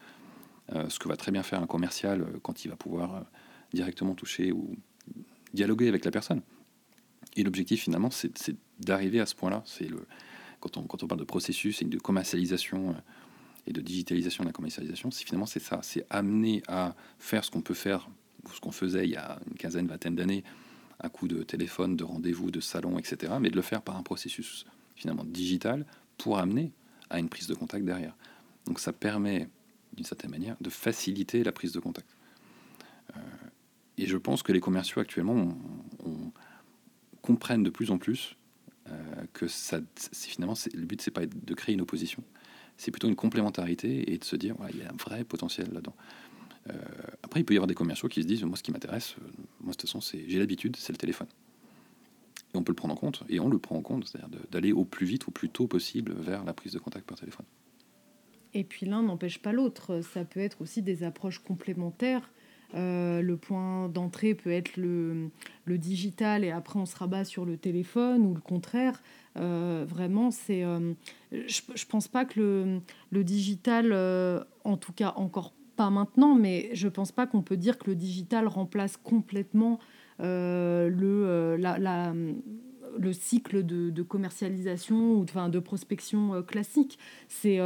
ce 0.89 0.99
que 0.99 1.09
va 1.09 1.17
très 1.17 1.33
bien 1.33 1.43
faire 1.43 1.63
un 1.63 1.67
commercial 1.67 2.27
quand 2.43 2.65
il 2.65 2.69
va 2.69 2.77
pouvoir 2.77 3.25
directement 3.73 4.15
toucher 4.15 4.53
ou 4.53 4.77
dialoguer 5.55 5.89
avec 5.89 6.05
la 6.05 6.11
personne. 6.11 6.43
Et 7.37 7.43
l'objectif 7.43 7.83
finalement, 7.83 8.11
c'est 8.11 8.57
d'arriver 8.79 9.21
à 9.21 9.27
ce 9.27 9.35
point-là. 9.35 9.63
C'est 9.65 9.89
le 9.89 10.07
quand 10.65 10.79
on, 10.79 10.83
quand 10.85 11.03
on 11.03 11.07
parle 11.07 11.21
de 11.21 11.27
processus 11.27 11.83
et 11.83 11.85
de 11.85 11.99
commercialisation 11.99 12.91
euh, 12.91 12.95
et 13.67 13.73
de 13.73 13.81
digitalisation 13.81 14.45
de 14.45 14.49
la 14.49 14.53
commercialisation, 14.53 15.11
c'est 15.11 15.25
finalement 15.25 15.47
c'est 15.47 15.61
ça, 15.61 15.81
c'est 15.83 16.07
amener 16.11 16.63
à 16.69 16.95
faire 17.19 17.45
ce 17.45 17.51
qu'on 17.51 17.61
peut 17.61 17.75
faire, 17.75 18.09
ce 18.53 18.61
qu'on 18.61 18.73
faisait 18.73 19.05
il 19.05 19.11
y 19.11 19.17
a 19.17 19.39
une 19.47 19.57
quinzaine, 19.57 19.87
vingtaine 19.87 20.17
d'années, 20.17 20.43
à 21.01 21.09
coup 21.09 21.29
de 21.29 21.43
téléphone, 21.43 21.97
de 21.97 22.05
rendez-vous, 22.05 22.51
de 22.51 22.61
salon, 22.61 22.99
etc. 22.99 23.35
Mais 23.41 23.51
de 23.51 23.57
le 23.57 23.63
faire 23.63 23.83
par 23.83 23.97
un 23.97 24.03
processus 24.03 24.65
finalement 24.97 25.25
digital 25.25 25.85
pour 26.17 26.39
amener 26.39 26.73
à 27.11 27.19
une 27.19 27.29
prise 27.29 27.47
de 27.47 27.55
contact 27.55 27.85
derrière. 27.85 28.17
Donc 28.67 28.81
ça 28.81 28.93
permet 28.93 29.49
d'une 29.95 30.07
certaine 30.07 30.31
manière 30.31 30.57
de 30.61 30.71
faciliter 30.71 31.45
la 31.45 31.53
prise 31.53 31.73
de 31.73 31.81
contact. 31.81 32.09
Euh, 33.17 33.21
et 33.99 34.07
je 34.07 34.17
pense 34.17 34.43
que 34.43 34.53
les 34.53 34.61
commerciaux 34.61 35.01
actuellement 35.01 35.57
comprennent 37.23 37.63
de 37.63 37.71
plus 37.71 37.91
en 37.91 37.99
plus 37.99 38.37
euh, 38.91 39.25
que 39.33 39.49
ça, 39.49 39.81
finalement, 40.13 40.55
le 40.75 40.85
but, 40.85 41.01
c'est 41.01 41.11
pas 41.11 41.25
de 41.27 41.55
créer 41.55 41.75
une 41.75 41.81
opposition, 41.81 42.23
c'est 42.77 42.91
plutôt 42.91 43.09
une 43.09 43.17
complémentarité 43.17 44.13
et 44.13 44.19
de 44.19 44.25
se 44.25 44.37
dire, 44.37 44.57
il 44.71 44.79
y 44.79 44.83
a 44.83 44.91
un 44.91 44.97
vrai 44.97 45.25
potentiel 45.25 45.69
là-dedans. 45.73 45.95
Euh, 46.71 46.73
après, 47.23 47.41
il 47.41 47.45
peut 47.45 47.55
y 47.55 47.57
avoir 47.57 47.67
des 47.67 47.75
commerciaux 47.75 48.09
qui 48.09 48.23
se 48.23 48.27
disent, 48.27 48.45
moi, 48.45 48.57
ce 48.57 48.63
qui 48.63 48.73
m'intéresse, 48.73 49.17
euh, 49.19 49.27
moi, 49.61 49.73
de 49.73 49.77
toute 49.77 49.83
façon, 49.83 50.01
c'est, 50.01 50.25
j'ai 50.29 50.39
l'habitude, 50.39 50.77
c'est 50.77 50.93
le 50.93 50.99
téléphone. 50.99 51.29
Et 52.53 52.57
on 52.57 52.63
peut 52.63 52.73
le 52.73 52.77
prendre 52.77 52.95
en 52.95 52.97
compte, 52.97 53.23
et 53.29 53.41
on 53.41 53.49
le 53.49 53.59
prend 53.59 53.77
en 53.77 53.83
compte, 53.83 54.07
c'est-à-dire 54.07 54.41
d'aller 54.51 54.73
au 54.73 54.85
plus 54.85 55.07
vite, 55.07 55.29
au 55.29 55.31
plus 55.31 55.49
tôt 55.49 55.67
possible 55.67 56.13
vers 56.13 56.45
la 56.45 56.53
prise 56.53 56.73
de 56.73 56.79
contact 56.79 57.07
par 57.07 57.19
téléphone. 57.19 57.47
Et 58.55 58.65
puis 58.65 58.87
l'un 58.87 59.03
n'empêche 59.03 59.41
pas 59.41 59.53
l'autre. 59.53 60.01
Ça 60.01 60.25
peut 60.25 60.41
être 60.41 60.61
aussi 60.63 60.81
des 60.81 61.03
approches 61.03 61.41
complémentaires. 61.41 62.31
Euh, 62.75 63.23
le 63.23 63.37
point 63.37 63.89
d'entrée 63.89 64.35
peut 64.35 64.51
être 64.51 64.77
le, 64.77 65.31
le, 65.65 65.79
digital 65.79 66.43
et 66.43 66.51
après 66.51 66.79
on 66.79 66.87
se 66.87 66.97
rabat 66.97 67.25
sur 67.25 67.45
le 67.45 67.57
téléphone 67.57 68.27
ou 68.27 68.35
le 68.35 68.41
contraire. 68.41 69.01
vraiment, 69.37 70.31
c'est. 70.31 70.63
je, 70.63 70.83
ne 71.33 71.91
pense 71.91 72.09
pas 72.09 72.25
que 72.25 72.41
le, 72.41 72.81
le 73.11 73.25
digital, 73.25 73.93
en 74.65 74.77
tout 74.77 74.93
cas 74.93 75.13
encore 75.17 75.53
pas 75.77 75.91
maintenant, 75.91 76.35
mais 76.35 76.71
je 76.73 76.89
pense 76.89 77.13
pas 77.13 77.27
qu'on 77.27 77.43
peut 77.43 77.57
dire 77.57 77.79
que 77.79 77.91
le 77.91 77.97
digital 77.97 78.47
remplace 78.49 78.97
complètement 78.97 79.79
euh, 80.21 80.89
le, 80.91 81.27
euh, 81.27 81.57
la, 81.59 82.13
le 82.99 83.13
cycle 83.13 83.65
de, 83.65 84.03
commercialisation 84.03 85.15
ou 85.15 85.25
de, 85.25 85.49
de 85.49 85.59
prospection 85.59 86.35
euh, 86.35 86.43
classique. 86.43 86.99
C'est, 87.29 87.59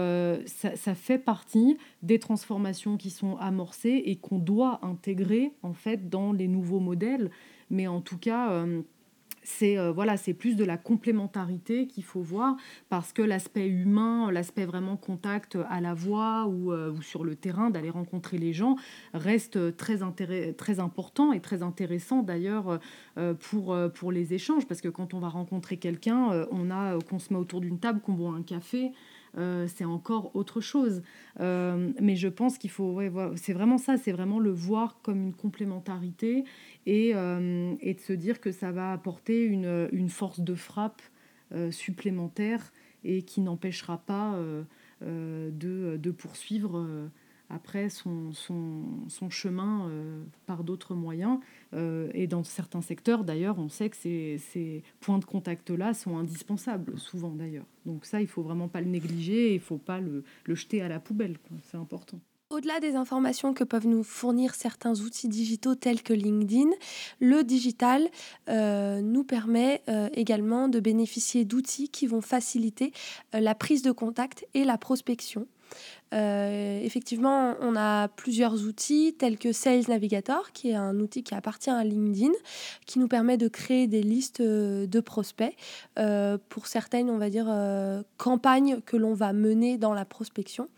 ça, 0.47 0.77
ça, 0.77 0.95
fait 0.95 1.19
partie 1.19 1.77
des 2.03 2.19
transformations 2.19 2.97
qui 2.97 3.11
sont 3.11 3.37
amorcées 3.37 4.03
et 4.07 4.17
qu'on 4.17 4.39
doit 4.39 4.81
intégrer 4.83 5.53
en 5.63 5.75
fait 5.75 6.09
dans 6.09 6.33
les 6.33 6.49
nouveaux 6.49 6.81
modèles. 6.81 7.31
Mais 7.71 7.87
en 7.87 8.01
tout 8.01 8.19
cas, 8.19 8.65
c'est 9.43 9.79
euh, 9.79 9.93
voilà, 9.93 10.17
c'est 10.17 10.35
plus 10.35 10.57
de 10.57 10.65
la 10.65 10.77
complémentarité 10.77 11.87
qu'il 11.87 12.05
faut 12.05 12.21
voir 12.21 12.57
parce 12.89 13.13
que 13.13 13.23
l'aspect 13.23 13.67
humain, 13.67 14.31
l'aspect 14.31 14.65
vraiment 14.65 14.97
contact 14.97 15.59
à 15.69 15.81
la 15.81 15.95
voix 15.95 16.47
ou, 16.47 16.73
euh, 16.73 16.93
ou 16.93 17.03
sur 17.03 17.25
le 17.25 17.35
terrain, 17.35 17.71
d'aller 17.71 17.91
rencontrer 17.91 18.39
les 18.39 18.53
gens, 18.53 18.77
reste 19.15 19.77
très, 19.77 19.99
très 20.53 20.81
important 20.81 21.33
et 21.33 21.41
très 21.41 21.63
intéressant 21.63 22.23
d'ailleurs 22.23 22.79
euh, 23.17 23.35
pour, 23.35 23.77
pour 23.95 24.13
les 24.13 24.35
échanges 24.35 24.67
parce 24.67 24.81
que 24.81 24.89
quand 24.89 25.15
on 25.15 25.19
va 25.19 25.29
rencontrer 25.29 25.77
quelqu'un, 25.77 26.47
on 26.51 26.71
a 26.71 26.99
qu'on 27.09 27.19
se 27.19 27.33
met 27.33 27.39
autour 27.39 27.61
d'une 27.61 27.79
table, 27.79 28.01
qu'on 28.01 28.13
boit 28.13 28.35
un 28.35 28.43
café. 28.43 28.93
Euh, 29.39 29.67
c'est 29.69 29.85
encore 29.85 30.35
autre 30.35 30.61
chose. 30.61 31.03
Euh, 31.41 31.93
mais 32.01 32.17
je 32.17 32.29
pense 32.29 32.59
qu'il 32.59 32.71
faut, 32.71 33.01
c'est 33.37 33.53
vraiment 33.53 33.79
ça, 33.79 33.97
c'est 33.97 34.13
vraiment 34.13 34.41
le 34.41 34.51
voir 34.51 34.99
comme 35.03 35.21
une 35.23 35.35
complémentarité 35.35 36.45
et, 36.87 37.13
euh, 37.15 37.75
et, 37.81 37.95
de 37.95 38.01
se 38.01 38.13
dire 38.13 38.41
que 38.41 38.51
ça 38.51 38.73
va 38.73 38.93
apporter 38.93 39.45
une, 39.45 39.89
une 39.93 40.09
force 40.09 40.41
de 40.41 40.55
frappe 40.55 41.03
supplémentaire 41.71 42.73
et 43.05 43.23
qui 43.23 43.41
n'empêchera 43.41 43.97
pas 43.97 44.39
de, 45.01 45.97
de, 45.97 46.11
poursuivre 46.11 47.09
après 47.51 47.89
son, 47.89 48.33
son, 48.33 48.83
son 49.09 49.31
chemin 49.31 49.91
par 50.47 50.65
d'autres 50.65 50.95
moyens. 50.95 51.41
Euh, 51.75 52.11
et 52.15 52.27
dans 52.27 52.45
certains 52.45 52.81
secteurs, 52.81 53.25
d'ailleurs, 53.25 53.59
on 53.59 53.69
sait 53.69 53.91
que 53.91 53.97
ces, 53.97 54.41
ces 54.53 54.83
points 55.01 55.19
de 55.19 55.25
contact-là 55.25 55.95
sont 55.95 56.17
indispensables, 56.17 56.99
souvent 56.99 57.31
d'ailleurs. 57.31 57.67
Donc 57.87 58.05
ça, 58.05 58.21
il 58.21 58.29
faut 58.29 58.43
vraiment 58.43 58.69
pas 58.69 58.81
le 58.81 58.89
négliger 58.89 59.55
il 59.55 59.61
faut 59.61 59.79
pas 59.79 60.01
le, 60.01 60.25
le 60.45 60.55
jeter 60.55 60.83
à 60.83 60.89
la 60.89 61.01
poubelle. 61.01 61.37
C'est 61.63 61.77
important. 61.77 62.21
Au-delà 62.51 62.81
des 62.81 62.95
informations 62.95 63.53
que 63.53 63.63
peuvent 63.63 63.87
nous 63.87 64.03
fournir 64.03 64.55
certains 64.55 64.99
outils 65.01 65.29
digitaux 65.29 65.75
tels 65.75 66.03
que 66.03 66.15
LinkedIn, 66.15 66.71
le 67.21 67.45
digital 67.45 68.09
euh, 68.49 69.03
nous 69.03 69.23
permet 69.23 69.83
euh, 69.89 70.09
également 70.15 70.69
de 70.69 70.81
bénéficier 70.81 71.45
d'outils 71.45 71.91
qui 71.91 72.07
vont 72.07 72.23
faciliter 72.23 72.93
la 73.35 73.55
prise 73.55 73.83
de 73.83 73.93
contact 73.93 74.47
et 74.55 74.65
la 74.65 74.79
prospection. 74.79 75.47
Euh, 76.15 76.81
effectivement, 76.83 77.55
on 77.61 77.77
a 77.77 78.09
plusieurs 78.09 78.65
outils 78.65 79.15
tels 79.19 79.39
que 79.39 79.53
Sales 79.53 79.85
Navigator, 79.89 80.53
qui 80.53 80.71
est 80.71 80.75
un 80.75 80.99
outil 81.01 81.23
qui 81.23 81.35
appartient 81.35 81.71
à 81.71 81.85
LinkedIn, 81.85 82.33
qui 82.87 82.99
nous 82.99 83.09
permet 83.09 83.37
de 83.37 83.49
créer 83.49 83.87
des 83.87 84.03
listes 84.03 84.41
euh, 84.41 84.87
de 84.87 85.01
prospects 85.01 85.55
euh, 85.99 86.39
pour 86.49 86.67
certaines, 86.67 87.11
on 87.11 87.19
va 87.19 87.31
dire, 87.31 87.47
campagnes 88.17 88.81
que 88.81 88.97
l'on 88.97 89.15
va 89.15 89.33
mener 89.33 89.79
dans 89.79 89.95
la 89.95 90.05
prospection. 90.05 90.69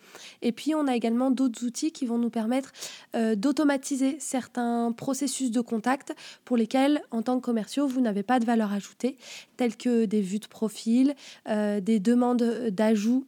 Et 0.43 0.53
puis, 0.53 0.75
on 0.75 0.87
a 0.87 0.97
également 0.97 1.31
d'autres 1.31 1.65
outils 1.65 1.93
qui 1.93 2.07
vont 2.07 2.19
nous 2.19 2.31
permettre 2.31 2.73
d'automatiser 3.37 4.17
certains 4.19 4.93
processus 4.93 5.51
de 5.51 5.61
contact 5.61 6.15
pour 6.45 6.57
lesquels, 6.57 7.03
en 7.11 7.23
tant 7.23 7.39
que 7.39 7.45
commerciaux, 7.45 7.87
vous 7.87 8.01
n'avez 8.01 8.23
pas 8.23 8.41
de 8.41 8.45
valeur 8.45 8.73
ajoutée, 8.73 9.17
tels 9.57 9.77
que 9.77 10.05
des 10.05 10.21
vues 10.21 10.39
de 10.39 10.47
profil, 10.47 11.15
des 11.47 12.01
demandes 12.01 12.69
d'ajout 12.71 13.25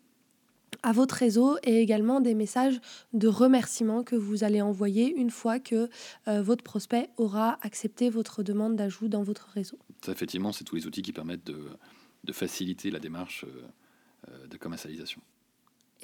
à 0.83 0.93
votre 0.93 1.14
réseau 1.14 1.57
et 1.62 1.81
également 1.81 2.21
des 2.21 2.35
messages 2.35 2.81
de 3.12 3.29
remerciement 3.29 4.02
que 4.02 4.17
vous 4.17 4.45
allez 4.45 4.62
envoyer 4.62 5.14
une 5.14 5.31
fois 5.31 5.61
que 5.61 5.88
euh, 6.29 6.43
votre 6.43 6.64
prospect 6.64 7.09
aura 7.17 7.59
accepté 7.62 8.11
votre 8.11 8.43
demande 8.43 8.76
d'ajout 8.76 9.09
dans 9.09 9.23
votre 9.23 9.49
réseau. 9.55 9.79
Ça, 10.05 10.12
effectivement, 10.12 10.52
c'est 10.52 10.64
tous 10.64 10.76
les 10.76 10.87
outils 10.87 11.02
qui 11.02 11.12
permettent 11.12 11.47
de, 11.47 11.69
de 12.25 12.33
faciliter 12.33 12.91
la 12.91 12.99
démarche 12.99 13.45
euh, 13.45 13.62
euh, 14.31 14.47
de 14.47 14.57
commercialisation. 14.57 15.21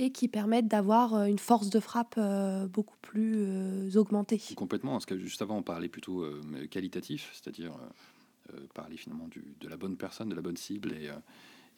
Et 0.01 0.13
qui 0.13 0.29
permettent 0.29 0.69
d'avoir 0.69 1.25
une 1.25 1.41
force 1.41 1.71
de 1.71 1.81
frappe 1.81 2.21
beaucoup 2.71 2.97
plus 3.03 3.97
augmentée. 3.97 4.41
Complètement, 4.55 4.93
parce 4.93 5.07
que 5.07 5.19
juste 5.19 5.43
avant, 5.43 5.57
on 5.57 5.65
parlait 5.65 5.89
plutôt 5.89 6.25
qualitatif, 6.71 7.33
c'est-à-dire 7.33 7.73
parler 8.75 8.97
finalement 8.97 9.27
du, 9.27 9.57
de 9.59 9.67
la 9.67 9.77
bonne 9.77 9.97
personne, 9.97 10.29
de 10.29 10.37
la 10.37 10.41
bonne 10.41 10.57
cible 10.57 10.93
et 10.93 11.11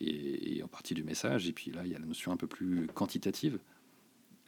et, 0.00 0.62
en 0.62 0.69
partie 0.69 0.95
du 0.95 1.04
message. 1.04 1.49
Et 1.49 1.52
puis 1.52 1.71
là, 1.71 1.83
il 1.85 1.92
y 1.92 1.95
a 1.95 1.99
la 1.99 2.07
notion 2.07 2.33
un 2.33 2.37
peu 2.37 2.47
plus 2.47 2.87
quantitative, 2.88 3.59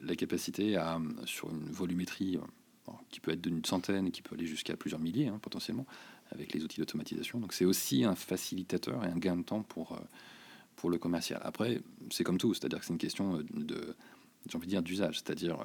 la 0.00 0.16
capacité 0.16 0.76
à, 0.76 1.00
sur 1.24 1.50
une 1.50 1.70
volumétrie 1.70 2.36
euh, 2.36 2.92
qui 3.10 3.20
peut 3.20 3.32
être 3.32 3.40
d'une 3.40 3.64
centaine, 3.64 4.10
qui 4.10 4.22
peut 4.22 4.34
aller 4.34 4.46
jusqu'à 4.46 4.76
plusieurs 4.76 5.00
milliers 5.00 5.28
hein, 5.28 5.38
potentiellement, 5.40 5.86
avec 6.30 6.52
les 6.52 6.64
outils 6.64 6.80
d'automatisation. 6.80 7.38
Donc 7.38 7.52
c'est 7.52 7.64
aussi 7.64 8.04
un 8.04 8.14
facilitateur 8.14 9.04
et 9.04 9.08
un 9.08 9.18
gain 9.18 9.36
de 9.36 9.42
temps 9.42 9.62
pour, 9.62 9.92
euh, 9.92 10.00
pour 10.76 10.90
le 10.90 10.98
commercial. 10.98 11.40
Après, 11.44 11.80
c'est 12.10 12.24
comme 12.24 12.38
tout, 12.38 12.54
c'est-à-dire 12.54 12.80
que 12.80 12.86
c'est 12.86 12.92
une 12.92 12.98
question 12.98 13.38
de, 13.52 13.96
j'ai 14.48 14.56
envie 14.56 14.66
de 14.66 14.70
dire, 14.70 14.82
d'usage, 14.82 15.20
c'est-à-dire 15.20 15.60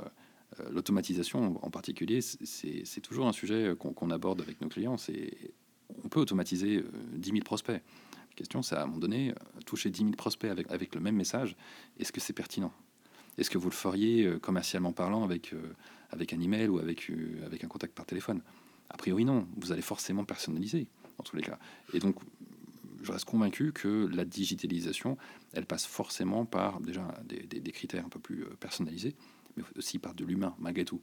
euh, 0.60 0.70
l'automatisation 0.72 1.64
en 1.64 1.70
particulier, 1.70 2.22
c'est 2.22 3.02
toujours 3.02 3.28
un 3.28 3.34
sujet 3.34 3.74
qu'on 3.78 4.12
aborde 4.12 4.42
avec 4.42 4.62
nos 4.62 4.70
clients. 4.70 4.96
On 6.04 6.08
peut 6.08 6.22
automatiser 6.22 6.84
10 7.16 7.30
000 7.32 7.44
prospects 7.44 7.82
question, 8.38 8.62
c'est 8.62 8.76
à 8.76 8.84
un 8.84 8.86
moment 8.86 9.00
donné, 9.00 9.32
euh, 9.32 9.62
toucher 9.66 9.90
10 9.90 10.00
000 10.00 10.12
prospects 10.12 10.50
avec, 10.70 10.96
le 10.96 11.02
même 11.02 11.16
message, 11.16 11.58
est-ce 12.00 12.14
que 12.14 12.22
c'est 12.22 12.34
pertinent? 12.34 12.72
Est-ce 13.38 13.50
que 13.50 13.58
vous 13.58 13.70
le 13.70 13.76
feriez 13.76 14.26
euh, 14.26 14.40
commercialement 14.40 14.94
parlant 14.94 15.24
avec, 15.24 15.54
euh, 15.54 15.74
avec 16.12 16.32
un 16.32 16.40
email 16.40 16.70
ou 16.70 16.80
avec, 16.80 17.12
avec 17.46 17.64
un 17.64 17.68
contact 17.68 17.94
par 17.94 18.06
téléphone? 18.06 18.42
A 18.90 18.96
priori, 18.96 19.26
non. 19.26 19.48
Vous 19.58 19.74
allez 19.74 19.82
forcément 19.82 20.24
personnaliser, 20.24 20.88
dans 21.18 21.24
tous 21.24 21.36
les 21.36 21.42
cas. 21.42 21.60
Et 21.94 22.00
donc, 22.00 22.16
je 23.02 23.12
reste 23.12 23.26
convaincu 23.26 23.74
que 23.74 24.08
la 24.14 24.24
digitalisation, 24.24 25.18
elle 25.54 25.66
passe 25.66 25.86
forcément 25.86 26.46
par 26.46 26.80
déjà 26.80 27.14
des, 27.26 27.44
des, 27.60 27.72
critères 27.72 28.06
un 28.06 28.10
peu 28.10 28.20
plus 28.20 28.46
personnalisés, 28.60 29.16
mais 29.56 29.64
aussi 29.76 30.00
par 30.00 30.14
de 30.14 30.24
l'humain, 30.24 30.56
malgré 30.60 30.86
tout. 30.86 31.02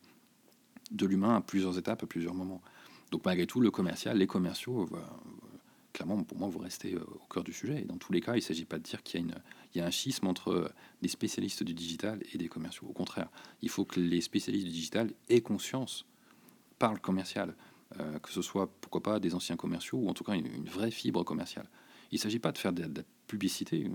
De 0.90 1.06
l'humain 1.06 1.36
à 1.36 1.40
plusieurs 1.40 1.78
étapes, 1.78 2.02
à 2.02 2.06
plusieurs 2.06 2.34
moments. 2.34 2.62
Donc 3.10 3.24
malgré 3.24 3.46
tout, 3.46 3.60
le 3.60 3.70
commercial, 3.70 4.18
les 4.18 4.26
commerciaux 4.26 4.88
clairement, 5.94 6.22
pour 6.24 6.36
moi, 6.36 6.48
vous 6.48 6.58
restez 6.58 6.94
euh, 6.94 7.00
au 7.00 7.26
cœur 7.32 7.44
du 7.44 7.54
sujet. 7.54 7.80
Et 7.80 7.84
dans 7.84 7.96
tous 7.96 8.12
les 8.12 8.20
cas, 8.20 8.32
il 8.32 8.38
ne 8.38 8.42
s'agit 8.42 8.66
pas 8.66 8.78
de 8.78 8.82
dire 8.82 9.02
qu'il 9.02 9.32
y, 9.74 9.80
a 9.80 9.86
un 9.86 9.90
schisme 9.90 10.26
entre 10.26 10.48
euh, 10.48 10.68
des 11.00 11.08
spécialistes 11.08 11.62
du 11.62 11.72
digital 11.72 12.20
et 12.32 12.36
des 12.36 12.48
commerciaux. 12.48 12.86
Au 12.88 12.92
contraire, 12.92 13.30
il 13.62 13.70
faut 13.70 13.86
que 13.86 14.00
les 14.00 14.20
spécialistes 14.20 14.66
du 14.66 14.72
digital 14.72 15.10
aient 15.30 15.40
conscience 15.40 16.04
par 16.78 16.92
le 16.92 16.98
commercial, 16.98 17.54
euh, 17.98 18.18
que 18.18 18.30
ce 18.30 18.42
soit, 18.42 18.68
pourquoi 18.80 19.02
pas, 19.02 19.20
des 19.20 19.34
anciens 19.34 19.56
commerciaux 19.56 19.98
ou 19.98 20.08
en 20.08 20.14
tout 20.14 20.24
cas 20.24 20.34
une, 20.34 20.68
vraie 20.68 20.90
fibre 20.90 21.22
commerciale. 21.22 21.68
Il 22.10 22.16
ne 22.16 22.20
s'agit 22.20 22.40
pas 22.40 22.52
de 22.52 22.58
faire 22.58 22.72
de, 22.72 22.82
la 22.82 23.02
publicité 23.28 23.88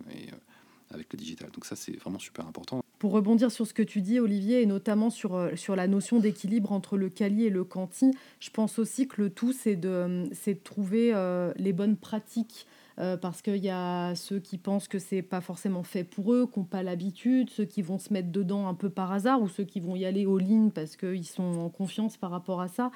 avec 0.90 1.14
le 1.14 1.18
digital. 1.18 1.52
Donc 1.52 1.66
ça, 1.66 1.76
c'est 1.76 1.96
vraiment 1.98 2.20
super 2.20 2.48
important. 2.48 2.82
Pour 3.00 3.14
rebondir 3.14 3.50
sur 3.50 3.66
ce 3.66 3.74
que 3.74 3.82
tu 3.82 4.02
dis, 4.02 4.20
Olivier, 4.20 4.62
et 4.62 4.66
notamment 4.66 5.10
sur, 5.10 5.36
euh, 5.36 5.56
sur 5.56 5.78
la 5.78 5.88
notion 5.88 6.20
d'équilibre 6.20 6.74
entre 6.74 6.98
le 6.98 7.10
quali 7.10 7.46
et 7.46 7.50
le 7.50 7.64
quanti, 7.64 8.12
je 8.42 8.50
pense 8.50 8.78
aussi 8.78 9.08
que 9.08 9.22
le 9.22 9.30
tout, 9.30 9.54
c'est 9.54 9.78
de, 9.78 10.30
de 10.30 10.54
trouver 10.54 11.12
euh, 11.14 11.54
les 11.56 11.72
bonnes 11.72 11.96
pratiques. 11.96 12.68
Euh, 13.00 13.16
parce 13.16 13.42
qu'il 13.42 13.64
y 13.64 13.70
a 13.70 14.14
ceux 14.16 14.40
qui 14.40 14.58
pensent 14.58 14.90
que 14.90 15.00
c'est 15.00 15.22
pas 15.22 15.40
forcément 15.40 15.84
fait 15.84 16.04
pour 16.04 16.34
eux, 16.34 16.50
qui 16.52 16.60
n'ont 16.60 16.66
pas 16.66 16.84
l'habitude, 16.84 17.50
ceux 17.50 17.64
qui 17.64 17.82
vont 17.82 17.98
se 17.98 18.12
mettre 18.12 18.30
dedans 18.30 18.68
un 18.68 18.74
peu 18.74 18.90
par 18.90 19.14
hasard, 19.14 19.42
ou 19.42 19.48
ceux 19.48 19.64
qui 19.64 19.80
vont 19.80 19.96
y 19.96 20.04
aller 20.04 20.26
all-in 20.26 20.68
parce 20.68 20.98
qu'ils 20.98 21.26
sont 21.26 21.60
en 21.60 21.70
confiance 21.70 22.18
par 22.18 22.30
rapport 22.32 22.60
à 22.60 22.68
ça. 22.68 22.92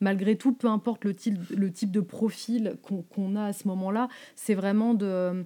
Malgré 0.00 0.36
tout, 0.36 0.52
peu 0.52 0.68
importe 0.68 1.04
le 1.04 1.14
type, 1.14 1.90
de 1.90 2.00
profil 2.00 2.76
qu'on 2.82 3.36
a 3.36 3.44
à 3.44 3.52
ce 3.52 3.66
moment-là, 3.68 4.08
c'est 4.34 4.54
vraiment 4.54 4.94
de, 4.94 5.44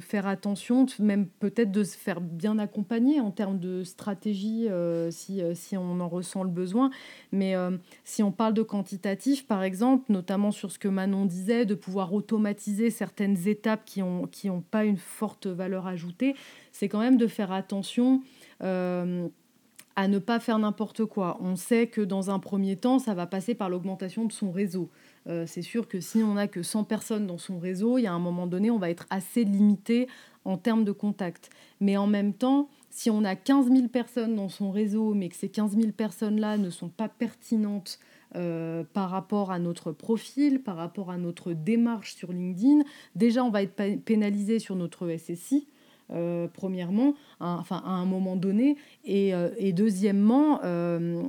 faire 0.00 0.26
attention, 0.26 0.86
même 0.98 1.26
peut-être 1.26 1.70
de 1.70 1.84
se 1.84 1.96
faire 1.96 2.20
bien 2.20 2.58
accompagner 2.58 3.20
en 3.20 3.30
termes 3.30 3.58
de 3.58 3.82
stratégie 3.84 4.68
euh, 4.68 5.10
si, 5.10 5.42
euh, 5.42 5.54
si, 5.54 5.76
on 5.76 6.00
en 6.00 6.08
ressent 6.08 6.42
le 6.42 6.50
besoin. 6.50 6.90
Mais 7.32 7.56
euh, 7.56 7.76
si 8.04 8.22
on 8.22 8.32
parle 8.32 8.54
de 8.54 8.62
quantitatif, 8.62 9.46
par 9.46 9.62
exemple, 9.62 10.10
notamment 10.10 10.50
sur 10.50 10.70
ce 10.70 10.78
que 10.78 10.88
Manon 10.88 11.26
disait, 11.26 11.66
de 11.66 11.74
pouvoir 11.74 12.12
automatiser 12.12 12.90
certaines 12.90 13.48
étapes 13.48 13.84
qui 13.84 14.00
n'ont 14.02 14.60
pas 14.70 14.84
une 14.84 14.98
forte 14.98 15.46
valeur 15.46 15.86
ajoutée, 15.86 16.34
c'est 16.72 16.88
quand 16.88 17.00
même 17.00 17.16
de 17.16 17.26
faire 17.26 17.52
attention 17.52 18.22
à 19.96 20.08
ne 20.08 20.18
pas 20.18 20.38
faire 20.40 20.58
n'importe 20.58 21.06
quoi. 21.06 21.38
On 21.40 21.56
sait 21.56 21.86
que 21.86 22.02
dans 22.02 22.30
un 22.30 22.38
premier 22.38 22.76
temps, 22.76 22.98
ça 22.98 23.14
va 23.14 23.26
passer 23.26 23.54
par 23.54 23.70
l'augmentation 23.70 24.26
de 24.26 24.32
son 24.32 24.52
réseau. 24.52 24.90
Euh, 25.26 25.44
c'est 25.46 25.62
sûr 25.62 25.88
que 25.88 26.00
si 26.00 26.18
on 26.18 26.34
n'a 26.34 26.48
que 26.48 26.62
100 26.62 26.84
personnes 26.84 27.26
dans 27.26 27.38
son 27.38 27.58
réseau, 27.58 27.96
il 27.96 28.02
y 28.02 28.06
a 28.06 28.12
un 28.12 28.18
moment 28.18 28.46
donné, 28.46 28.70
on 28.70 28.78
va 28.78 28.90
être 28.90 29.06
assez 29.08 29.42
limité 29.44 30.06
en 30.44 30.58
termes 30.58 30.84
de 30.84 30.92
contact. 30.92 31.50
Mais 31.80 31.96
en 31.96 32.06
même 32.06 32.34
temps, 32.34 32.68
si 32.90 33.10
on 33.10 33.24
a 33.24 33.34
15 33.34 33.70
000 33.70 33.88
personnes 33.88 34.36
dans 34.36 34.50
son 34.50 34.70
réseau, 34.70 35.14
mais 35.14 35.30
que 35.30 35.36
ces 35.36 35.48
15 35.48 35.76
000 35.76 35.92
personnes-là 35.92 36.58
ne 36.58 36.70
sont 36.70 36.88
pas 36.88 37.08
pertinentes 37.08 37.98
euh, 38.34 38.84
par 38.92 39.10
rapport 39.10 39.50
à 39.50 39.58
notre 39.58 39.92
profil, 39.92 40.62
par 40.62 40.76
rapport 40.76 41.10
à 41.10 41.16
notre 41.16 41.52
démarche 41.52 42.14
sur 42.14 42.32
LinkedIn, 42.32 42.82
déjà 43.14 43.42
on 43.42 43.50
va 43.50 43.62
être 43.62 44.02
pénalisé 44.04 44.58
sur 44.58 44.76
notre 44.76 45.08
SSI. 45.16 45.66
Euh, 46.12 46.46
premièrement, 46.52 47.14
enfin, 47.40 47.82
à 47.84 47.90
un 47.90 48.04
moment 48.04 48.36
donné. 48.36 48.76
Et, 49.04 49.34
euh, 49.34 49.48
deuxièmement, 49.72 50.60
euh, 50.62 51.22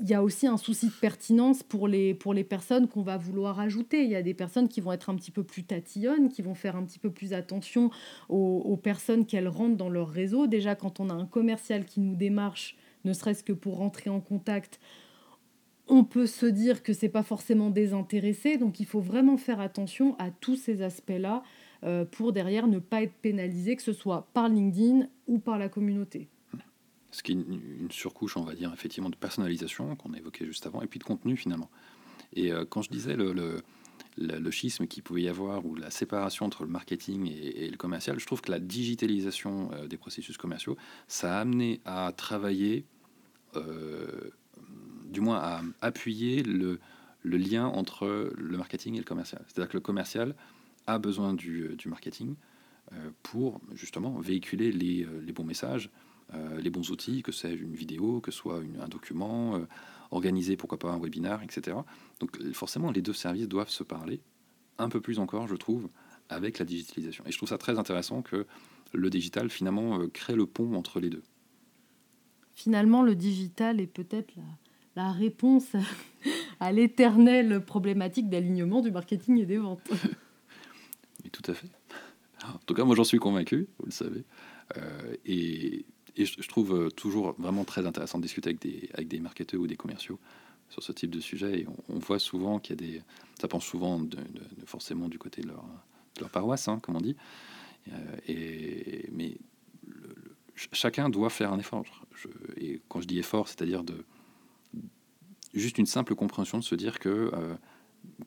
il 0.00 0.08
y 0.08 0.14
a 0.14 0.22
aussi 0.22 0.46
un 0.46 0.56
souci 0.56 0.86
de 0.86 0.92
pertinence 0.92 1.62
pour 1.62 1.88
les, 1.88 2.14
pour 2.14 2.32
les 2.32 2.44
personnes 2.44 2.88
qu'on 2.88 3.02
va 3.02 3.16
vouloir 3.18 3.60
ajouter. 3.60 4.04
Il 4.04 4.10
y 4.10 4.16
a 4.16 4.22
des 4.22 4.34
personnes 4.34 4.68
qui 4.68 4.80
vont 4.80 4.92
être 4.92 5.10
un 5.10 5.16
petit 5.16 5.30
peu 5.30 5.42
plus 5.42 5.64
tatillonnes, 5.64 6.28
qui 6.28 6.40
vont 6.40 6.54
faire 6.54 6.76
un 6.76 6.84
petit 6.84 6.98
peu 6.98 7.10
plus 7.10 7.34
attention 7.34 7.90
aux, 8.28 8.62
aux 8.64 8.76
personnes 8.76 9.26
qu'elles 9.26 9.48
rentrent 9.48 9.76
dans 9.76 9.90
leur 9.90 10.08
réseau. 10.08 10.46
Déjà, 10.46 10.74
quand 10.74 11.00
on 11.00 11.10
a 11.10 11.14
un 11.14 11.26
commercial 11.26 11.84
qui 11.84 12.00
nous 12.00 12.16
démarche, 12.16 12.76
ne 13.04 13.12
serait-ce 13.12 13.42
que 13.42 13.52
pour 13.52 13.76
rentrer 13.76 14.08
en 14.08 14.20
contact, 14.20 14.80
on 15.88 16.04
peut 16.04 16.26
se 16.26 16.46
dire 16.46 16.82
que 16.82 16.92
c'est 16.92 17.08
pas 17.08 17.22
forcément 17.22 17.70
désintéressé. 17.70 18.56
Donc, 18.56 18.80
il 18.80 18.86
faut 18.86 19.00
vraiment 19.00 19.36
faire 19.36 19.60
attention 19.60 20.16
à 20.18 20.30
tous 20.30 20.56
ces 20.56 20.82
aspects-là. 20.82 21.42
Euh, 21.84 22.04
pour 22.04 22.32
derrière 22.32 22.66
ne 22.66 22.80
pas 22.80 23.02
être 23.02 23.14
pénalisé, 23.14 23.76
que 23.76 23.82
ce 23.82 23.92
soit 23.92 24.28
par 24.34 24.48
LinkedIn 24.48 25.06
ou 25.28 25.38
par 25.38 25.58
la 25.58 25.68
communauté. 25.68 26.28
Ce 27.12 27.22
qui 27.22 27.32
est 27.32 27.34
une, 27.36 27.90
surcouche, 27.90 28.36
on 28.36 28.42
va 28.42 28.54
dire, 28.54 28.72
effectivement, 28.72 29.10
de 29.10 29.16
personnalisation 29.16 29.94
qu'on 29.94 30.12
a 30.12 30.18
évoqué 30.18 30.44
juste 30.44 30.66
avant, 30.66 30.82
et 30.82 30.86
puis 30.86 30.98
de 30.98 31.04
contenu 31.04 31.36
finalement. 31.36 31.70
Et 32.34 32.52
euh, 32.52 32.64
quand 32.68 32.82
je 32.82 32.90
disais 32.90 33.16
le, 33.16 33.32
le, 34.16 34.50
schisme 34.50 34.88
qu'il 34.88 35.04
pouvait 35.04 35.22
y 35.22 35.28
avoir, 35.28 35.64
ou 35.64 35.76
la 35.76 35.90
séparation 35.90 36.46
entre 36.46 36.64
le 36.64 36.68
marketing 36.68 37.30
et, 37.30 37.70
le 37.70 37.76
commercial, 37.76 38.18
je 38.18 38.26
trouve 38.26 38.40
que 38.40 38.50
la 38.50 38.58
digitalisation 38.58 39.70
euh, 39.72 39.86
des 39.86 39.96
processus 39.96 40.36
commerciaux, 40.36 40.76
ça 41.06 41.38
a 41.38 41.40
amené 41.40 41.80
à 41.84 42.12
travailler, 42.12 42.84
du 45.06 45.20
moins 45.20 45.38
à 45.38 45.62
appuyer 45.80 46.42
le, 46.42 46.78
le 47.22 47.36
lien 47.36 47.66
entre 47.66 48.32
le 48.36 48.56
marketing 48.58 48.94
et 48.94 48.98
le 48.98 49.04
commercial. 49.04 49.42
C'est-à-dire 49.46 49.70
que 49.70 49.76
le 49.76 49.80
commercial 49.80 50.34
a 50.88 50.98
besoin 50.98 51.34
du, 51.34 51.64
euh, 51.64 51.76
marketing 51.86 52.34
euh, 52.92 53.10
pour 53.22 53.60
justement 53.74 54.18
véhiculer 54.18 54.72
les, 54.72 55.04
euh, 55.04 55.20
les 55.24 55.32
bons 55.32 55.44
messages, 55.44 55.90
les 56.58 56.68
bons 56.68 56.90
outils, 56.90 57.22
que 57.22 57.32
c'est 57.32 57.54
une 57.54 57.74
vidéo, 57.74 58.20
que 58.20 58.30
soit 58.30 58.60
un 58.82 58.88
document, 58.88 59.62
organiser 60.10 60.58
pourquoi 60.58 60.78
pas 60.78 60.90
un 60.90 60.98
webinar, 60.98 61.42
etc. 61.42 61.74
Donc 62.20 62.38
forcément, 62.52 62.90
les 62.90 63.00
deux 63.00 63.14
services 63.14 63.48
doivent 63.48 63.70
se 63.70 63.82
parler 63.82 64.20
un 64.76 64.90
peu 64.90 65.00
plus 65.00 65.20
encore, 65.20 65.48
je 65.48 65.56
trouve, 65.56 65.88
avec 66.28 66.58
la 66.58 66.66
digitalisation. 66.66 67.24
Et 67.26 67.32
je 67.32 67.38
trouve 67.38 67.48
ça 67.48 67.56
très 67.56 67.78
intéressant 67.78 68.20
que 68.20 68.46
le 68.92 69.08
digital, 69.08 69.48
finalement, 69.48 70.06
crée 70.12 70.34
le 70.34 70.44
pont 70.44 70.74
entre 70.74 71.00
les 71.00 71.08
deux. 71.08 71.22
Finalement, 72.54 73.02
le 73.02 73.14
digital 73.14 73.80
est 73.80 73.86
peut-être 73.86 74.34
la 74.96 75.12
réponse 75.12 75.76
à 76.60 76.72
l'éternelle 76.72 77.64
problématique 77.64 78.28
d'alignement 78.28 78.82
du 78.82 78.90
marketing 78.90 79.38
et 79.38 79.46
des 79.46 79.56
ventes. 79.56 79.90
En 82.44 82.58
tout 82.66 82.74
cas, 82.74 82.84
moi 82.84 82.94
j'en 82.94 83.04
suis 83.04 83.18
convaincu, 83.18 83.68
vous 83.78 83.86
le 83.86 83.92
savez. 83.92 84.24
Euh, 84.76 85.16
et, 85.24 85.84
je, 86.16 86.48
trouve 86.48 86.74
euh, 86.74 86.90
toujours 86.90 87.34
vraiment 87.38 87.64
très 87.64 87.86
intéressant 87.86 88.18
de 88.18 88.24
discuter 88.24 88.50
avec 88.50 88.60
des, 88.60 88.90
avec 88.94 89.06
des 89.06 89.20
marketeurs 89.20 89.60
ou 89.60 89.66
des 89.68 89.76
commerciaux 89.76 90.18
sur 90.68 90.82
ce 90.82 90.90
type 90.92 91.10
de 91.10 91.20
sujet. 91.20 91.60
Et 91.60 91.66
on, 91.88 91.98
voit 91.98 92.18
souvent 92.18 92.58
qu'il 92.58 92.80
y 92.80 92.84
a 92.84 92.90
des. 92.90 93.02
Ça 93.40 93.46
pense 93.46 93.64
souvent 93.64 94.00
de, 94.00 94.18
forcément 94.66 95.08
du 95.08 95.18
côté 95.18 95.42
de 95.42 95.48
leur, 95.48 95.64
leur 96.20 96.30
paroisse, 96.30 96.66
hein, 96.68 96.80
comme 96.82 96.96
on 96.96 97.00
dit. 97.00 97.16
Euh, 97.88 98.16
et, 98.26 99.08
mais 99.12 99.38
chacun 100.72 101.08
doit 101.08 101.30
faire 101.30 101.52
un 101.52 101.58
effort. 101.58 101.84
et 102.56 102.80
quand 102.88 103.00
je 103.00 103.06
dis 103.06 103.18
effort, 103.18 103.46
c'est-à-dire 103.46 103.84
de 103.84 104.04
juste 105.54 105.78
une 105.78 105.86
simple 105.86 106.14
compréhension 106.14 106.58
de 106.58 106.64
se 106.64 106.74
dire 106.74 106.98
que 106.98 107.30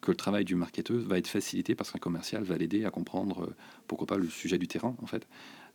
que 0.02 0.12
le 0.12 0.18
travail 0.18 0.46
du 0.46 0.56
marketeur 0.56 0.98
va 1.00 1.18
être 1.18 1.28
facilité 1.28 1.76
parce 1.76 1.92
qu'un 1.92 2.00
commercial 2.00 2.44
va 2.44 2.58
l'aider 2.58 2.86
à 2.86 2.92
comprendre, 2.92 3.44
euh, 3.44 3.56
pourquoi 3.88 4.08
pas, 4.08 4.18
le 4.18 4.28
sujet 4.28 4.58
du 4.58 4.68
terrain, 4.68 4.96
en 5.02 5.06
fait. 5.06 5.28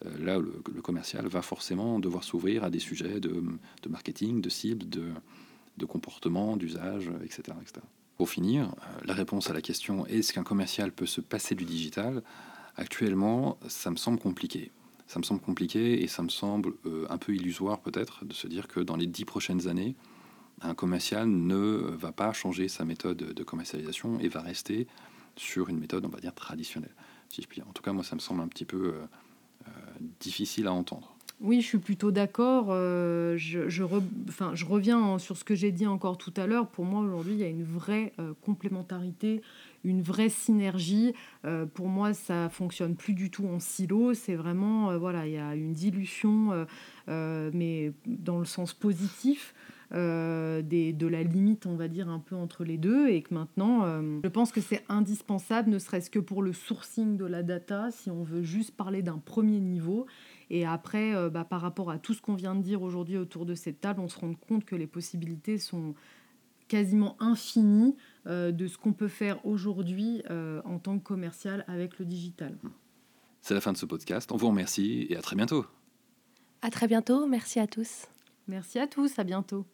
Euh, 0.05 0.19
là, 0.19 0.39
le, 0.39 0.63
le, 0.75 0.83
commercial 0.83 1.27
va 1.27 1.43
forcément 1.43 1.99
devoir 2.01 2.25
s'ouvrir 2.25 2.65
à 2.65 2.71
des 2.71 2.79
sujets 2.79 3.21
de, 3.21 3.43
marketing, 3.89 4.41
de 4.41 4.49
cible, 4.49 4.89
de, 4.89 5.13
de 5.77 5.87
comportement, 5.87 6.57
d'usage, 6.57 7.11
etc., 7.25 7.57
etc. 7.61 7.87
Pour 8.17 8.31
finir, 8.31 8.65
euh, 8.65 9.01
la 9.05 9.15
réponse 9.15 9.51
à 9.51 9.53
la 9.53 9.61
question 9.61 10.07
est-ce 10.07 10.33
qu'un 10.33 10.45
commercial 10.45 10.93
peut 10.93 11.07
se 11.07 11.21
passer 11.21 11.55
du 11.55 11.65
digital? 11.65 12.23
Actuellement, 12.77 13.59
ça 13.69 13.91
me 13.91 13.97
semble 13.97 14.19
compliqué. 14.19 14.71
Ça 15.07 15.21
me 15.21 15.25
semble 15.25 15.41
compliqué 15.41 16.03
et 16.03 16.09
ça 16.09 16.23
me 16.23 16.29
semble 16.29 16.73
un 17.09 17.17
peu 17.17 17.33
illusoire 17.33 17.79
peut-être 17.79 18.25
de 18.25 18.33
se 18.33 18.49
dire 18.49 18.67
que 18.67 18.81
dans 18.81 18.97
les 18.97 19.07
dix 19.07 19.25
prochaines 19.25 19.69
années, 19.69 19.95
un 20.63 20.75
commercial 20.75 21.29
ne 21.29 21.95
va 21.97 22.13
pas 22.13 22.33
changer 22.33 22.69
sa 22.69 22.85
méthode 22.85 23.19
de 23.19 23.43
commercialisation 23.45 24.19
et 24.21 24.29
va 24.29 24.41
rester 24.41 24.87
sur 25.37 25.69
une 25.69 25.79
méthode, 25.79 26.05
on 26.05 26.09
va 26.09 26.21
dire, 26.21 26.35
traditionnelle. 26.35 26.95
Si 27.29 27.43
je 27.43 27.49
puis 27.49 27.63
En 27.63 27.73
tout 27.73 27.83
cas, 27.83 27.93
moi, 27.93 28.05
ça 28.05 28.15
me 28.17 28.21
semble 28.21 28.41
un 28.41 28.49
petit 28.49 28.65
peu 28.65 28.87
euh, 28.87 28.93
euh, 29.67 29.71
difficile 30.21 30.67
à 30.67 30.73
entendre. 30.73 31.15
Oui, 31.41 31.61
je 31.61 31.67
suis 31.67 31.79
plutôt 31.79 32.11
d'accord. 32.11 32.69
Euh, 32.71 33.37
je, 33.37 33.69
je, 33.69 33.85
enfin, 34.29 34.53
je, 34.55 34.65
reviens 34.65 35.19
sur 35.19 35.37
ce 35.37 35.45
que 35.45 35.55
j'ai 35.55 35.71
dit 35.71 35.87
encore 35.87 36.17
tout 36.17 36.33
à 36.37 36.47
l'heure. 36.47 36.67
Pour 36.69 36.87
moi, 36.87 37.03
aujourd'hui, 37.03 37.35
il 37.35 37.39
y 37.39 37.45
a 37.45 37.49
une 37.49 37.65
vraie 37.65 38.15
complémentarité, 38.41 39.43
une 39.85 40.01
vraie 40.01 40.31
synergie. 40.31 41.13
pour 41.75 41.89
moi, 41.89 42.15
ça 42.15 42.49
fonctionne 42.49 42.97
plus 42.97 43.13
du 43.13 43.31
tout 43.31 43.47
en 43.47 43.61
silo. 43.61 44.15
C'est 44.15 44.35
vraiment, 44.35 44.97
voilà, 44.97 45.27
il 45.27 45.35
y 45.35 45.39
a 45.39 45.55
une 45.55 45.75
dilution, 45.75 46.67
mais 47.07 47.93
dans 48.07 48.39
le 48.39 48.47
sens 48.47 48.73
positif. 48.73 49.53
Euh, 49.93 50.63
des, 50.63 50.93
de 50.93 51.07
la 51.07 51.23
limite, 51.23 51.65
on 51.65 51.77
va 51.77 51.87
dire, 51.87 52.09
un 52.09 52.19
peu 52.19 52.35
entre 52.35 52.65
les 52.65 52.77
deux, 52.77 53.09
et 53.09 53.23
que 53.23 53.33
maintenant, 53.33 53.85
euh, 53.85 54.21
je 54.25 54.29
pense 54.29 54.51
que 54.51 54.61
c'est 54.61 54.85
indispensable, 54.89 55.71
ne 55.71 55.79
serait-ce 55.79 56.11
que 56.11 56.19
pour 56.19 56.43
le 56.43 56.53
sourcing 56.53 57.17
de 57.17 57.25
la 57.25 57.45
data, 57.45 57.91
si 57.93 58.11
on 58.11 58.25
veut 58.25 58.43
juste 58.43 58.77
parler 58.77 59.03
d'un 59.03 59.19
premier 59.19 59.61
niveau. 59.61 60.07
Et 60.51 60.67
après, 60.67 61.15
euh, 61.15 61.31
bah, 61.31 61.45
par 61.45 61.61
rapport 61.61 61.91
à 61.91 61.99
tout 61.99 62.15
ce 62.15 62.21
qu'on 62.21 62.35
vient 62.35 62.57
de 62.57 62.63
dire 62.63 62.83
aujourd'hui 62.83 63.17
autour 63.17 63.47
de 63.47 63.55
cette 63.55 63.81
table, 63.81 64.01
on 64.01 64.09
se 64.09 64.19
rend 64.19 64.35
compte 64.35 64.65
que 64.65 64.75
les 64.75 64.89
possibilités 64.89 65.59
sont 65.59 65.95
quasiment 66.67 67.17
infinies 67.21 67.95
de 68.27 68.67
ce 68.67 68.77
qu'on 68.77 68.93
peut 68.93 69.07
faire 69.07 69.45
aujourd'hui 69.47 70.25
en 70.29 70.81
tant 70.81 70.99
que 70.99 71.05
commercial 71.05 71.65
avec 71.69 72.01
le 72.01 72.05
digital. 72.05 72.59
C'est 73.41 73.55
la 73.55 73.61
fin 73.61 73.73
de 73.73 73.77
ce 73.77 73.87
podcast. 73.87 74.33
On 74.33 74.37
vous 74.37 74.49
remercie 74.49 75.07
et 75.09 75.17
à 75.17 75.23
très 75.23 75.37
bientôt. 75.37 75.65
À 76.63 76.71
très 76.71 76.89
bientôt. 76.89 77.29
Merci 77.29 77.61
à 77.61 77.69
tous. 77.69 78.07
Merci 78.49 78.81
à 78.81 78.89
tous. 78.89 79.17
À 79.21 79.23
bientôt. 79.23 79.65